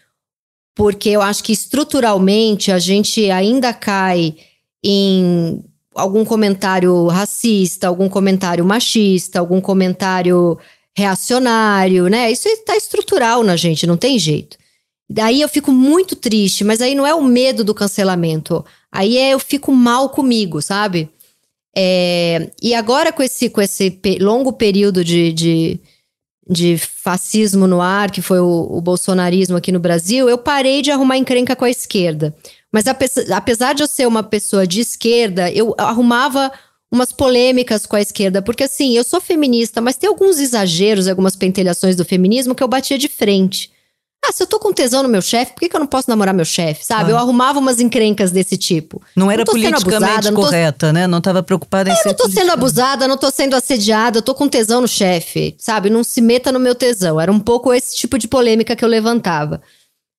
[0.77, 4.37] porque eu acho que estruturalmente a gente ainda cai
[4.83, 10.57] em algum comentário racista, algum comentário machista, algum comentário
[10.96, 12.30] reacionário, né?
[12.30, 14.57] Isso está estrutural na gente, não tem jeito.
[15.09, 18.64] Daí eu fico muito triste, mas aí não é o medo do cancelamento.
[18.90, 21.11] Aí é eu fico mal comigo, sabe?
[21.76, 25.80] É, e agora com esse, com esse longo período de, de,
[26.48, 30.92] de fascismo no ar, que foi o, o, bolsonarismo aqui no Brasil, eu parei de
[30.92, 32.35] arrumar encrenca com a esquerda.
[32.72, 36.52] Mas apesar de eu ser uma pessoa de esquerda, eu arrumava
[36.94, 41.37] umas polêmicas com a esquerda, porque assim, eu sou feminista, mas tem alguns exageros, algumas
[41.37, 43.72] pentelhações do feminismo que eu batia de frente.
[44.26, 46.09] Ah, se eu tô com tesão no meu chefe, por que, que eu não posso
[46.09, 47.11] namorar meu chefe, sabe?
[47.11, 47.14] Ah.
[47.14, 49.02] Eu arrumava umas encrencas desse tipo.
[49.14, 51.07] Não era não politicamente abusada, correta, né?
[51.07, 52.09] Não tava preocupada em é, ser.
[52.09, 55.54] Eu não tô sendo abusada, não tô sendo assediada, eu tô com tesão no chefe,
[55.59, 55.90] sabe?
[55.90, 57.20] Não se meta no meu tesão.
[57.20, 59.61] Era um pouco esse tipo de polêmica que eu levantava.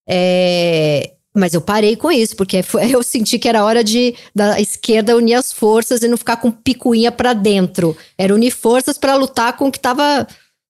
[0.07, 1.14] É...
[1.35, 5.33] Mas eu parei com isso, porque eu senti que era hora de da esquerda unir
[5.33, 7.95] as forças e não ficar com picuinha para dentro.
[8.17, 10.25] Era unir forças para lutar com o que tava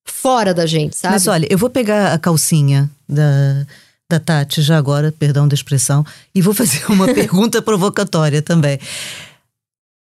[0.06, 1.14] fora da gente, sabe?
[1.14, 3.66] Mas olha, eu vou pegar a calcinha da,
[4.10, 8.80] da Tati já agora, perdão da expressão, e vou fazer uma pergunta provocatória também.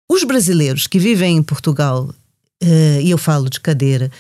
[0.10, 2.13] Os brasileiros que vivem em Portugal,
[2.63, 4.12] uh, e eu falo de cadeira,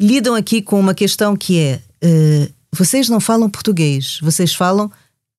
[0.00, 4.90] lidam aqui com uma questão que é: uh, vocês não falam português, vocês falam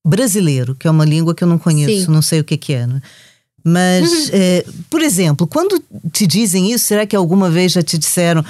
[0.08, 2.12] brasileiro, que é uma língua que eu não conheço, Sim.
[2.12, 2.88] não sei o que, que é.
[2.88, 3.02] Né?
[3.64, 8.44] Mas, é, por exemplo, quando te dizem isso, será que alguma vez já te disseram?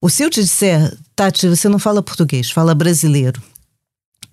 [0.00, 3.40] Ou se eu te disser, Tati, você não fala português, fala brasileiro.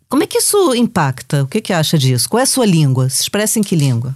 [0.10, 1.44] Como é que isso impacta?
[1.44, 2.28] O que, que acha disso?
[2.28, 3.10] Qual é a sua língua?
[3.10, 4.16] Se expressa em que língua?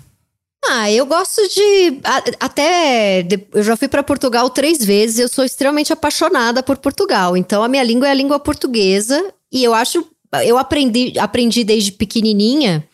[0.66, 2.00] Ah, eu gosto de.
[2.40, 3.26] Até.
[3.54, 7.38] Eu já fui para Portugal três vezes, eu sou extremamente apaixonada por Portugal.
[7.38, 9.34] Então, a minha língua é a língua portuguesa.
[9.52, 10.06] E eu acho
[10.46, 12.88] eu aprendi, aprendi desde pequenininha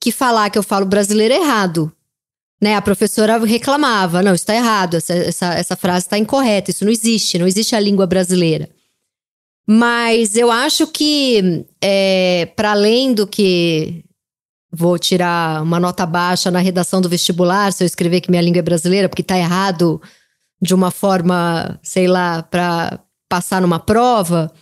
[0.00, 1.92] que falar que eu falo brasileiro é errado.
[2.60, 2.76] Né?
[2.76, 7.38] A professora reclamava: não, está errado, essa, essa, essa frase está incorreta, isso não existe,
[7.38, 8.68] não existe a língua brasileira.
[9.66, 14.04] Mas eu acho que, é, para além do que
[14.70, 18.58] vou tirar uma nota baixa na redação do vestibular se eu escrever que minha língua
[18.58, 20.02] é brasileira, porque está errado
[20.60, 24.52] de uma forma, sei lá, para passar numa prova.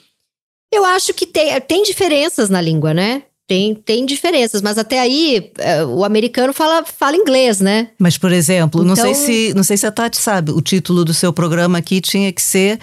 [0.72, 3.22] Eu acho que tem, tem diferenças na língua, né?
[3.46, 7.88] Tem, tem diferenças, mas até aí é, o americano fala, fala inglês, né?
[7.98, 8.88] Mas, por exemplo, então...
[8.88, 11.76] não, sei então se, não sei se a Tati sabe, o título do seu programa
[11.76, 12.80] aqui tinha que ser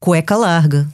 [0.00, 0.88] Cueca Larga.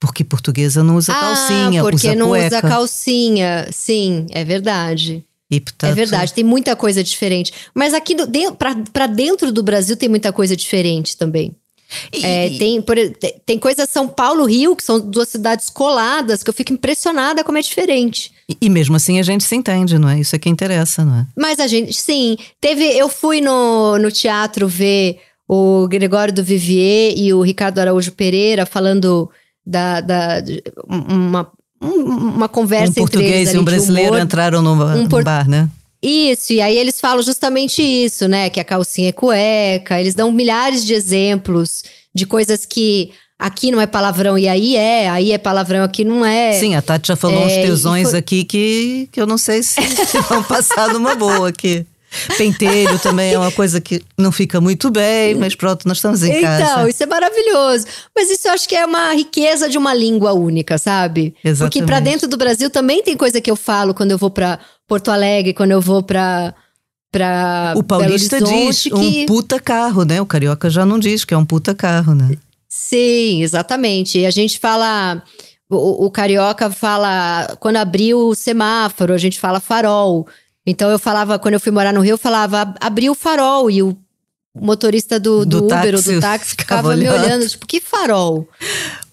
[0.00, 2.46] Porque portuguesa não usa ah, calcinha, porque usa não cueca.
[2.46, 3.68] usa calcinha.
[3.72, 5.24] Sim, é verdade.
[5.50, 5.90] E, portanto...
[5.90, 7.52] É verdade, tem muita coisa diferente.
[7.74, 8.14] Mas aqui
[8.92, 11.52] para dentro do Brasil tem muita coisa diferente também.
[12.12, 12.96] E, é, tem, por,
[13.46, 17.58] tem coisa São Paulo, Rio, que são duas cidades coladas, que eu fico impressionada como
[17.58, 18.30] é diferente.
[18.48, 20.20] E, e, mesmo assim a gente se entende, não é?
[20.20, 21.26] Isso é que interessa, não é?
[21.36, 22.36] Mas a gente, sim.
[22.60, 28.12] Teve, eu fui no, no teatro ver o Gregório do Vivier e o Ricardo Araújo
[28.12, 29.30] Pereira falando
[29.66, 30.42] da, da
[30.86, 33.30] uma, uma conversa um entre eles.
[33.50, 35.68] Um português e um brasileiro entraram no, um no bar, né?
[36.02, 38.48] Isso, e aí eles falam justamente isso, né?
[38.50, 41.82] Que a calcinha é cueca, eles dão milhares de exemplos
[42.14, 46.24] de coisas que aqui não é palavrão e aí é, aí é palavrão, aqui não
[46.24, 46.52] é.
[46.52, 48.18] Sim, a Tati já falou é, uns tesões foi...
[48.18, 51.86] aqui que, que eu não sei se, se vão passar numa boa aqui.
[52.38, 56.30] Pentelho também é uma coisa que não fica muito bem, mas pronto, nós estamos em
[56.30, 56.64] então, casa.
[56.64, 57.86] Então, isso é maravilhoso.
[58.16, 61.34] Mas isso eu acho que é uma riqueza de uma língua única, sabe?
[61.44, 61.74] Exatamente.
[61.74, 64.58] Porque para dentro do Brasil também tem coisa que eu falo quando eu vou para
[64.88, 66.54] Porto Alegre, quando eu vou para
[67.12, 68.92] para O paulista diz que...
[68.92, 70.20] um puta carro, né?
[70.20, 72.36] O carioca já não diz que é um puta carro, né?
[72.68, 74.18] Sim, exatamente.
[74.18, 75.22] E a gente fala
[75.70, 80.26] o, o carioca fala quando abriu o semáforo, a gente fala farol.
[80.66, 83.82] Então eu falava, quando eu fui morar no Rio, eu falava, abri o farol e
[83.82, 83.96] o
[84.60, 88.48] motorista do, do, do Uber táxi, ou do táxi ficava me olhando, tipo, que farol?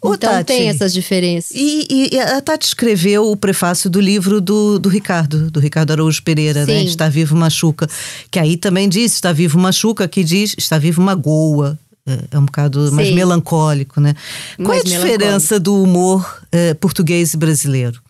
[0.01, 1.51] Ô, então Tati, tem essas diferenças.
[1.55, 6.21] E, e, a Tati escreveu o prefácio do livro do, do Ricardo, do Ricardo Araújo
[6.23, 6.65] Pereira, né?
[6.65, 6.83] Sim.
[6.83, 6.83] né?
[6.83, 7.89] Está Vivo Machuca.
[8.29, 11.77] Que aí também diz, está vivo Machuca, que diz, está vivo Magoa.
[12.07, 12.95] É, é um bocado Sim.
[12.95, 14.13] mais melancólico, né?
[14.57, 18.04] Qual mais é a diferença do humor é, português e brasileiro?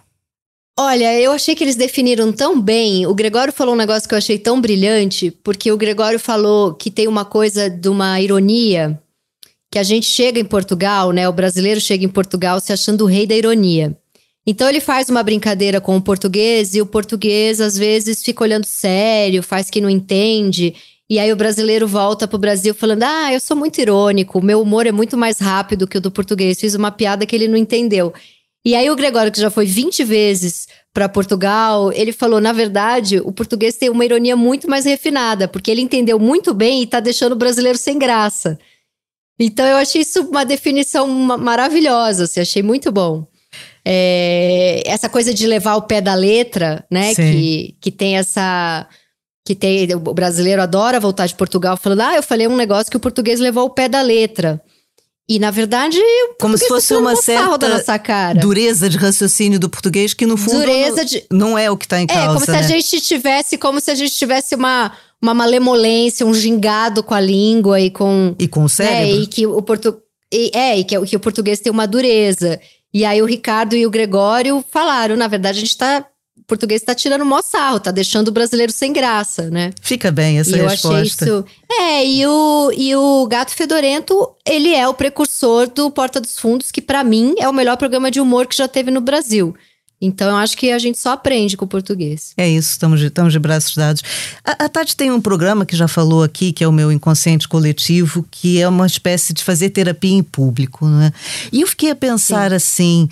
[0.78, 3.06] Olha, eu achei que eles definiram tão bem.
[3.08, 6.92] O Gregório falou um negócio que eu achei tão brilhante, porque o Gregório falou que
[6.92, 9.02] tem uma coisa de uma ironia,
[9.72, 11.30] que a gente chega em Portugal, né?
[11.30, 13.98] O brasileiro chega em Portugal se achando o rei da ironia.
[14.46, 18.66] Então ele faz uma brincadeira com o português e o português às vezes fica olhando
[18.66, 20.76] sério, faz que não entende.
[21.10, 24.86] E aí o brasileiro volta pro Brasil falando: "Ah, eu sou muito irônico, meu humor
[24.86, 26.60] é muito mais rápido que o do português".
[26.60, 28.14] Fiz uma piada que ele não entendeu.
[28.66, 33.20] E aí o Gregório, que já foi 20 vezes para Portugal, ele falou, na verdade,
[33.20, 37.00] o português tem uma ironia muito mais refinada, porque ele entendeu muito bem e tá
[37.00, 38.58] deixando o brasileiro sem graça.
[39.40, 43.28] Então eu achei isso uma definição maravilhosa, assim, achei muito bom.
[43.86, 47.14] É, essa coisa de levar o pé da letra, né?
[47.14, 48.88] Que, que tem essa.
[49.46, 49.94] Que tem.
[49.94, 53.40] O brasileiro adora voltar de Portugal falando: ah, eu falei um negócio que o português
[53.40, 54.60] levou o pé da letra.
[55.28, 56.00] E na verdade,
[56.40, 61.06] como se fosse uma certa dureza de raciocínio do português que no fundo dureza não,
[61.06, 61.26] de...
[61.32, 62.24] não é o que está em causa.
[62.24, 62.46] É como né?
[62.46, 67.14] se a gente tivesse, como se a gente tivesse uma uma malemolência, um gingado com
[67.16, 69.16] a língua e com e com o né, cérebro.
[69.16, 69.98] Né, e que o portu...
[70.32, 72.60] e, é, e que, que o português tem uma dureza.
[72.94, 76.06] E aí o Ricardo e o Gregório falaram, na verdade a gente está
[76.48, 79.72] português está tirando maior sarro, tá deixando o brasileiro sem graça, né?
[79.82, 80.88] Fica bem essa e resposta.
[80.88, 81.46] Eu achei isso.
[81.72, 86.72] É, e o, e o Gato Fedorento, ele é o precursor do Porta dos Fundos,
[86.72, 89.56] que para mim é o melhor programa de humor que já teve no Brasil.
[90.00, 92.34] Então eu acho que a gente só aprende com o português.
[92.38, 94.04] É isso, estamos de, estamos de braços dados.
[94.44, 97.48] A, a Tati tem um programa que já falou aqui, que é o meu inconsciente
[97.48, 101.12] coletivo, que é uma espécie de fazer terapia em público, né?
[101.52, 102.56] E eu fiquei a pensar Sim.
[102.56, 103.10] assim.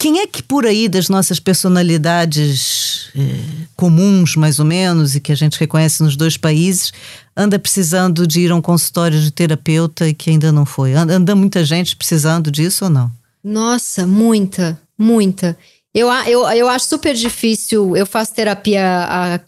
[0.00, 5.32] Quem é que por aí das nossas personalidades eh, comuns, mais ou menos, e que
[5.32, 6.92] a gente reconhece nos dois países,
[7.36, 10.92] anda precisando de ir a um consultório de terapeuta e que ainda não foi?
[10.94, 13.10] Anda, muita gente precisando disso ou não?
[13.42, 15.58] Nossa, muita, muita.
[15.92, 17.96] Eu, eu, eu acho super difícil.
[17.96, 19.40] Eu faço terapia há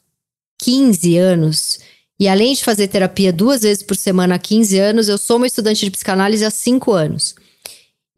[0.62, 1.78] 15 anos.
[2.18, 5.46] E além de fazer terapia duas vezes por semana há 15 anos, eu sou uma
[5.46, 7.36] estudante de psicanálise há 5 anos.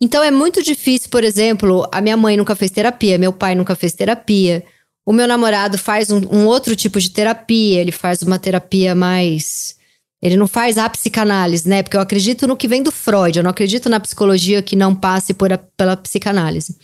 [0.02, 3.76] Então é muito difícil, por exemplo, a minha mãe nunca fez terapia, meu pai nunca
[3.76, 4.64] fez terapia.
[5.06, 9.76] O meu namorado faz um, um outro tipo de terapia, ele faz uma terapia mais.
[10.20, 11.84] Ele não faz a psicanálise, né?
[11.84, 14.92] Porque eu acredito no que vem do Freud, eu não acredito na psicologia que não
[14.92, 16.76] passe por a, pela psicanálise.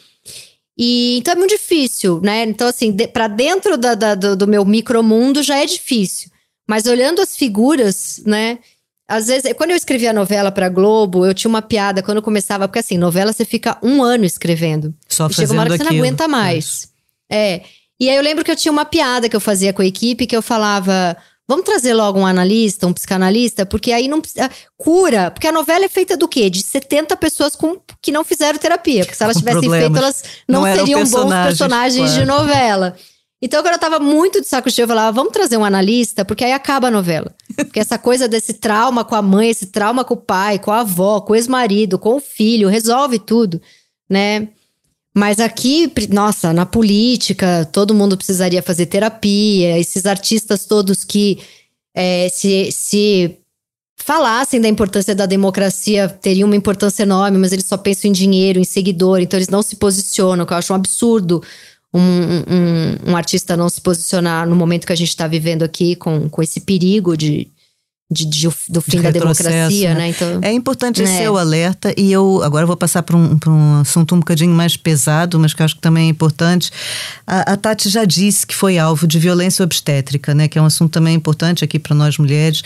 [0.79, 2.45] E então é muito difícil, né?
[2.45, 6.31] Então, assim, de, para dentro da, da, do, do meu micromundo já é difícil.
[6.69, 8.61] Mas olhando as figuras, né?
[9.09, 12.69] Às vezes, quando eu escrevia novela pra Globo, eu tinha uma piada quando eu começava,
[12.69, 14.95] porque assim, novela você fica um ano escrevendo.
[15.09, 16.89] Só e chega uma hora que você não aguenta mais.
[17.31, 17.63] É.
[17.99, 20.27] E aí eu lembro que eu tinha uma piada que eu fazia com a equipe,
[20.27, 21.17] que eu falava.
[21.49, 24.51] Vamos trazer logo um analista, um psicanalista, porque aí não precisa.
[24.77, 26.51] Cura, porque a novela é feita do quê?
[26.51, 29.07] De 70 pessoas com, que não fizeram terapia.
[29.07, 32.21] Porque se elas tivessem feito, elas não, não seriam bons personagens claro.
[32.21, 32.95] de novela.
[33.41, 36.45] Então, quando eu tava muito de saco cheio, eu falava, vamos trazer um analista, porque
[36.45, 37.35] aí acaba a novela.
[37.65, 40.81] Porque essa coisa desse trauma com a mãe, esse trauma com o pai, com a
[40.81, 43.61] avó, com o ex-marido, com o filho, resolve tudo,
[44.09, 44.49] né?
[45.15, 51.39] Mas aqui, nossa, na política, todo mundo precisaria fazer terapia, esses artistas todos que
[51.93, 53.37] é, se, se
[53.97, 58.61] falassem da importância da democracia teriam uma importância enorme, mas eles só pensam em dinheiro,
[58.61, 61.43] em seguidor, então eles não se posicionam, que eu acho um absurdo
[61.93, 65.97] um, um, um, artista não se posicionar no momento que a gente está vivendo aqui
[65.97, 67.49] com, com esse perigo de,
[68.11, 70.01] de, de, do fim de da democracia, né?
[70.01, 70.09] né?
[70.09, 71.15] Então, é importante né?
[71.15, 74.77] esse o alerta e eu agora vou passar para um, um assunto um bocadinho mais
[74.77, 76.71] pesado, mas que acho que também é importante.
[77.27, 80.47] A, a, Tati já disse que foi alvo de violência obstétrica, né?
[80.47, 82.63] Que é um assunto também importante aqui para nós mulheres.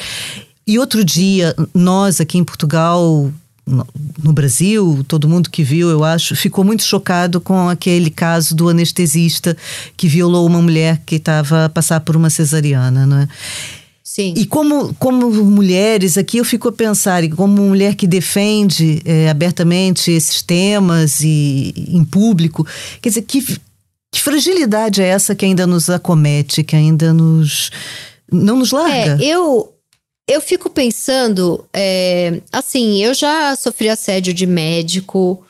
[0.66, 3.32] E outro dia, nós aqui em Portugal
[3.66, 8.68] no Brasil, todo mundo que viu, eu acho, ficou muito chocado com aquele caso do
[8.68, 9.56] anestesista
[9.96, 13.28] que violou uma mulher que estava a passar por uma cesariana, não é?
[14.02, 14.34] Sim.
[14.36, 19.30] E como, como mulheres, aqui eu fico a pensar, e como mulher que defende é,
[19.30, 22.66] abertamente esses temas e em público,
[23.00, 23.42] quer dizer, que,
[24.12, 27.70] que fragilidade é essa que ainda nos acomete, que ainda nos
[28.30, 29.18] não nos larga?
[29.22, 29.72] É, eu
[30.28, 35.44] eu fico pensando, é, assim, eu já sofri assédio de médico,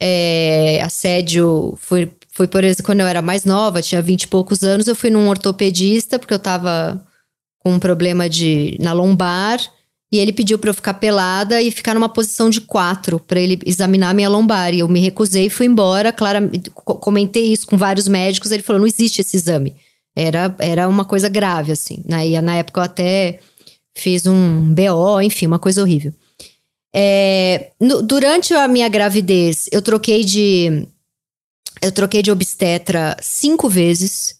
[0.00, 4.62] é, assédio, foi, foi por exemplo, quando eu era mais nova, tinha vinte e poucos
[4.62, 7.04] anos, eu fui num ortopedista, porque eu tava
[7.58, 9.60] com um problema de, na lombar,
[10.12, 13.60] e ele pediu para eu ficar pelada e ficar numa posição de quatro, para ele
[13.64, 14.74] examinar a minha lombar.
[14.74, 16.12] E eu me recusei e fui embora.
[16.12, 19.76] Clara, comentei isso com vários médicos, ele falou: não existe esse exame.
[20.16, 22.02] Era, era uma coisa grave, assim.
[22.04, 22.26] Né?
[22.26, 23.38] E na época eu até
[23.94, 26.12] fiz um BO, enfim, uma coisa horrível.
[26.92, 30.86] É, no, durante a minha gravidez, eu troquei de.
[31.80, 34.38] Eu troquei de obstetra cinco vezes,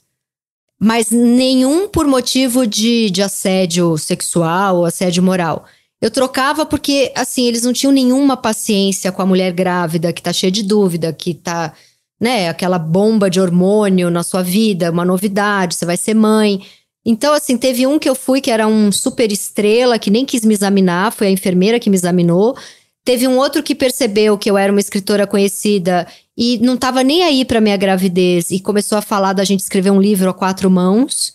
[0.79, 5.65] mas nenhum por motivo de, de assédio sexual ou assédio moral.
[6.01, 10.33] Eu trocava porque, assim, eles não tinham nenhuma paciência com a mulher grávida que tá
[10.33, 11.75] cheia de dúvida, que tá,
[12.19, 16.63] né, aquela bomba de hormônio na sua vida, uma novidade, você vai ser mãe.
[17.11, 20.45] Então, assim, teve um que eu fui que era um super estrela, que nem quis
[20.45, 22.57] me examinar, foi a enfermeira que me examinou.
[23.05, 27.25] Teve um outro que percebeu que eu era uma escritora conhecida e não estava nem
[27.25, 30.71] aí para minha gravidez e começou a falar da gente escrever um livro a quatro
[30.71, 31.35] mãos.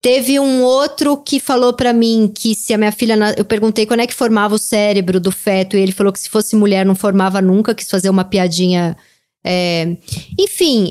[0.00, 3.18] Teve um outro que falou para mim que se a minha filha.
[3.36, 6.30] Eu perguntei quando é que formava o cérebro do feto e ele falou que se
[6.30, 8.96] fosse mulher não formava nunca, quis fazer uma piadinha.
[9.44, 9.94] É...
[10.38, 10.90] Enfim,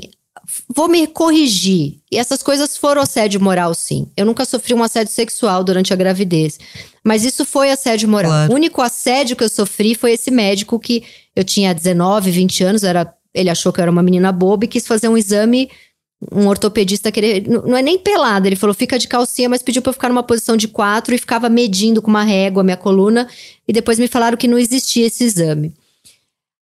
[0.74, 1.98] vou me corrigir.
[2.10, 4.08] E essas coisas foram assédio moral, sim.
[4.16, 6.58] Eu nunca sofri um assédio sexual durante a gravidez.
[7.02, 8.30] Mas isso foi assédio moral.
[8.30, 8.52] Claro.
[8.52, 11.04] O único assédio que eu sofri foi esse médico que
[11.34, 14.68] eu tinha 19, 20 anos, era, ele achou que eu era uma menina boba e
[14.68, 15.70] quis fazer um exame.
[16.32, 17.46] Um ortopedista querer.
[17.46, 20.22] Não é nem pelado, ele falou: fica de calcinha, mas pediu pra eu ficar numa
[20.22, 23.28] posição de quatro e ficava medindo com uma régua a minha coluna.
[23.68, 25.74] E depois me falaram que não existia esse exame.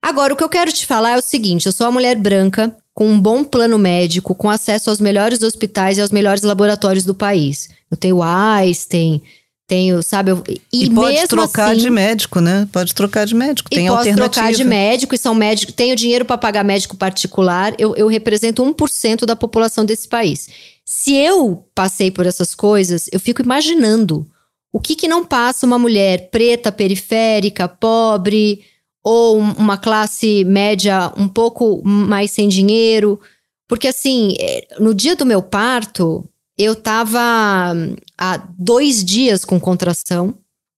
[0.00, 2.74] Agora, o que eu quero te falar é o seguinte: eu sou uma mulher branca,
[2.94, 7.14] com um bom plano médico, com acesso aos melhores hospitais e aos melhores laboratórios do
[7.14, 7.68] país.
[7.90, 9.22] Eu tenho Einstein,
[9.70, 10.32] Tenho, sabe?
[10.32, 12.68] Eu, e, e pode trocar assim, de médico, né?
[12.72, 13.70] Pode trocar de médico.
[13.70, 13.88] Tem e.
[13.88, 15.76] Pode trocar de médico e são médicos.
[15.76, 17.72] Tenho dinheiro para pagar médico particular.
[17.78, 20.48] Eu, eu represento 1% da população desse país.
[20.84, 24.26] Se eu passei por essas coisas, eu fico imaginando
[24.72, 28.64] o que, que não passa uma mulher preta, periférica, pobre,
[29.02, 33.20] ou uma classe média um pouco mais sem dinheiro.
[33.68, 36.28] Porque, assim, é, no dia do meu parto,
[36.58, 40.34] eu tava hum, há dois dias com contração,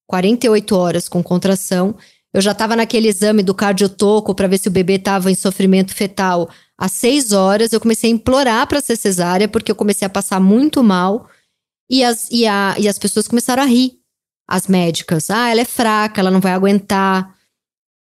[0.06, 1.96] 48 horas com contração.
[2.32, 5.94] Eu já estava naquele exame do cardiotoco para ver se o bebê estava em sofrimento
[5.94, 6.48] fetal
[6.78, 7.72] às seis horas.
[7.72, 11.28] Eu comecei a implorar para ser cesárea, porque eu comecei a passar muito mal.
[11.90, 13.98] E as, e, a, e as pessoas começaram a rir,
[14.48, 15.30] as médicas.
[15.30, 17.34] Ah, ela é fraca, ela não vai aguentar.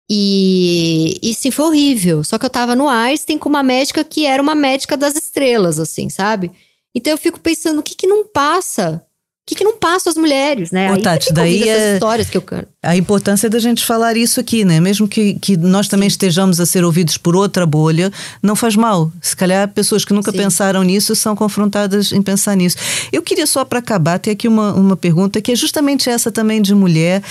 [0.10, 2.24] E, e sim, foi horrível.
[2.24, 5.80] Só que eu tava no Einstein com uma médica que era uma médica das estrelas,
[5.80, 6.52] assim, sabe?
[6.94, 9.02] Então eu fico pensando, o que que não passa?
[9.46, 10.92] O que, que não passa as mulheres, né?
[10.92, 12.68] Ô, Tati, daí é histórias que eu canto.
[12.82, 14.80] A importância da gente falar isso aqui, né?
[14.80, 16.14] Mesmo que, que nós também Sim.
[16.14, 19.12] estejamos a ser ouvidos por outra bolha, não faz mal.
[19.22, 20.38] Se calhar pessoas que nunca Sim.
[20.38, 22.78] pensaram nisso são confrontadas em pensar nisso.
[23.12, 26.60] Eu queria só para acabar ter aqui uma, uma pergunta que é justamente essa também
[26.60, 27.22] de mulher,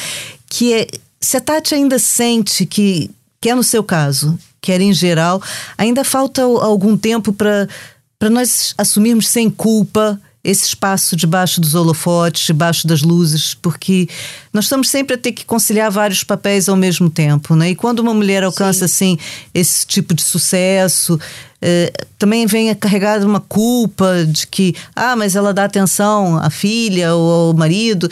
[0.48, 0.86] que é
[1.24, 3.10] se a Tati ainda sente que,
[3.40, 5.42] que é no seu caso, quer em geral,
[5.76, 7.68] ainda falta algum tempo para
[8.30, 14.06] nós assumirmos sem culpa esse espaço debaixo dos holofotes, debaixo das luzes, porque
[14.52, 17.70] nós estamos sempre a ter que conciliar vários papéis ao mesmo tempo, né?
[17.70, 19.14] E quando uma mulher alcança Sim.
[19.14, 19.18] assim
[19.54, 21.18] esse tipo de sucesso,
[21.62, 26.50] eh, também vem a carregar uma culpa de que, ah, mas ela dá atenção à
[26.50, 28.06] filha ou ao marido.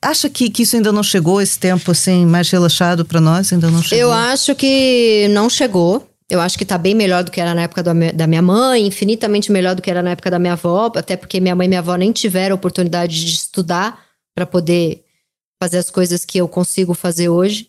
[0.00, 3.52] Acha que, que isso ainda não chegou, esse tempo assim mais relaxado para nós?
[3.52, 3.98] Ainda não chegou?
[3.98, 6.08] Eu acho que não chegou.
[6.28, 9.52] Eu acho que está bem melhor do que era na época da minha mãe, infinitamente
[9.52, 11.78] melhor do que era na época da minha avó, até porque minha mãe e minha
[11.78, 15.04] avó nem tiveram oportunidade de estudar para poder
[15.62, 17.68] fazer as coisas que eu consigo fazer hoje.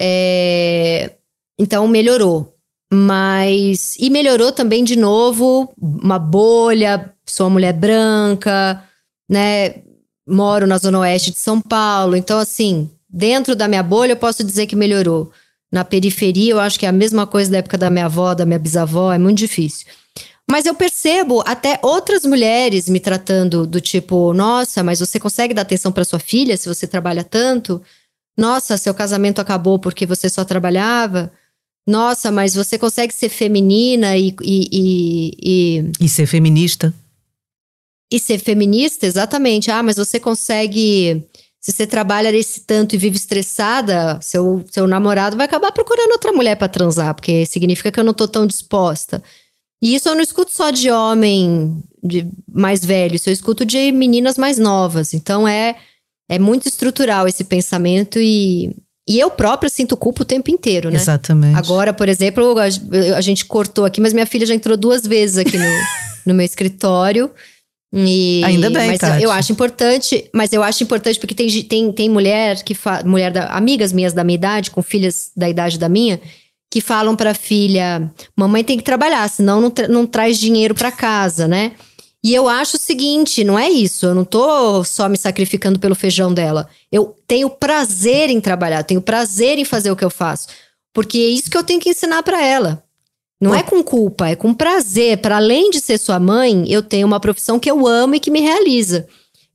[0.00, 1.12] É...
[1.58, 2.56] Então melhorou.
[2.92, 3.96] Mas.
[3.98, 8.82] E melhorou também de novo, uma bolha, sou uma mulher branca,
[9.30, 9.82] né?
[10.26, 12.16] Moro na zona oeste de São Paulo.
[12.16, 15.32] Então, assim, dentro da minha bolha, eu posso dizer que melhorou
[15.70, 18.44] na periferia, eu acho que é a mesma coisa da época da minha avó, da
[18.44, 19.86] minha bisavó, é muito difícil.
[20.50, 25.62] Mas eu percebo até outras mulheres me tratando do tipo: nossa, mas você consegue dar
[25.62, 27.80] atenção para sua filha se você trabalha tanto?
[28.36, 31.32] Nossa, seu casamento acabou porque você só trabalhava?
[31.86, 34.34] Nossa, mas você consegue ser feminina e.
[34.42, 36.04] E, e, e...
[36.04, 36.92] e ser feminista?
[38.12, 39.70] E ser feminista, exatamente.
[39.70, 41.26] Ah, mas você consegue
[41.62, 46.32] se você trabalha nesse tanto e vive estressada, seu, seu namorado vai acabar procurando outra
[46.32, 49.22] mulher para transar, porque significa que eu não tô tão disposta.
[49.80, 53.92] E isso eu não escuto só de homem de mais velho, isso eu escuto de
[53.92, 55.14] meninas mais novas.
[55.14, 55.76] Então é,
[56.28, 58.74] é muito estrutural esse pensamento e,
[59.08, 60.96] e eu própria sinto culpa o tempo inteiro, né?
[60.96, 61.56] Exatamente.
[61.56, 65.38] Agora, por exemplo, a, a gente cortou aqui, mas minha filha já entrou duas vezes
[65.38, 65.64] aqui no,
[66.26, 67.30] no meu escritório.
[67.92, 69.22] E, Ainda bem, mas Tati.
[69.22, 73.30] eu acho importante, mas eu acho importante porque tem, tem, tem mulher que fa, mulher
[73.30, 76.18] da, amigas minhas da minha idade, com filhas da idade da minha,
[76.70, 80.90] que falam pra filha: mamãe tem que trabalhar, senão não, tra não traz dinheiro para
[80.90, 81.72] casa, né?
[82.24, 85.94] E eu acho o seguinte: não é isso, eu não tô só me sacrificando pelo
[85.94, 86.66] feijão dela.
[86.90, 90.48] Eu tenho prazer em trabalhar, tenho prazer em fazer o que eu faço.
[90.94, 92.82] Porque é isso que eu tenho que ensinar para ela.
[93.42, 95.18] Não é com culpa, é com prazer.
[95.18, 98.30] Para além de ser sua mãe, eu tenho uma profissão que eu amo e que
[98.30, 99.06] me realiza.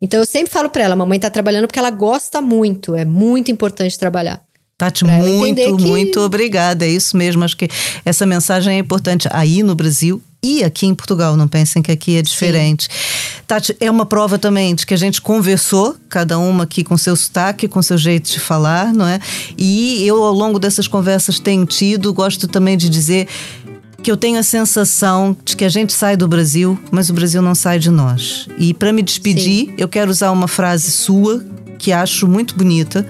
[0.02, 3.50] Então eu sempre falo para ela, mamãe tá trabalhando porque ela gosta muito, é muito
[3.50, 4.42] importante trabalhar.
[4.78, 5.86] Tati, muito, que...
[5.88, 6.86] muito obrigada.
[6.86, 7.44] É isso mesmo.
[7.44, 7.68] Acho que
[8.06, 11.36] essa mensagem é importante aí no Brasil e aqui em Portugal.
[11.36, 12.84] Não pensem que aqui é diferente.
[12.84, 13.42] Sim.
[13.48, 17.16] Tati, é uma prova também de que a gente conversou, cada uma aqui com seu
[17.16, 19.20] sotaque, com seu jeito de falar, não é?
[19.58, 23.28] E eu, ao longo dessas conversas, tenho tido, gosto também de dizer
[24.08, 27.42] que eu tenho a sensação de que a gente sai do Brasil, mas o Brasil
[27.42, 28.48] não sai de nós.
[28.58, 29.74] E para me despedir, Sim.
[29.78, 31.46] eu quero usar uma frase sua
[31.78, 33.06] que acho muito bonita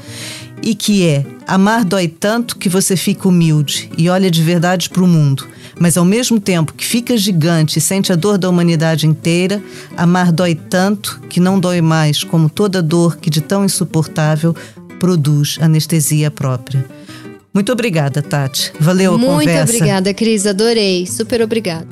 [0.60, 5.04] e que é: amar dói tanto que você fica humilde e olha de verdade para
[5.04, 5.48] o mundo.
[5.80, 9.62] Mas ao mesmo tempo que fica gigante e sente a dor da humanidade inteira,
[9.96, 14.56] amar dói tanto que não dói mais como toda dor que de tão insuportável
[15.00, 16.84] produz anestesia própria.
[17.58, 18.72] Muito obrigada, Tati.
[18.80, 19.64] Valeu a Muito conversa.
[19.64, 20.46] Muito obrigada, Cris.
[20.46, 21.08] Adorei.
[21.08, 21.88] Super obrigada.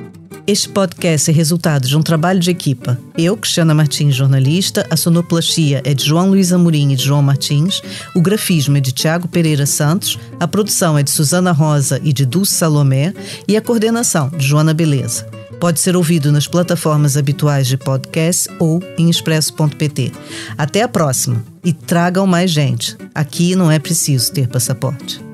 [0.45, 2.99] Este podcast é resultado de um trabalho de equipa.
[3.17, 7.81] Eu, Cristiana Martins, jornalista, a sonoplastia é de João Luiz Amorim e de João Martins,
[8.13, 12.27] o grafismo é de Tiago Pereira Santos, a produção é de Suzana Rosa e de
[12.27, 13.11] Dulce Salomé
[13.47, 15.25] e a coordenação de Joana Beleza.
[15.59, 20.11] Pode ser ouvido nas plataformas habituais de podcast ou em expresso.pt.
[20.55, 22.95] Até a próxima e tragam mais gente.
[23.15, 25.25] Aqui não é preciso ter passaporte.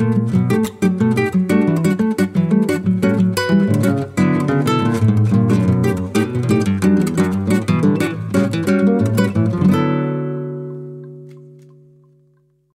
[0.00, 0.59] Thank you.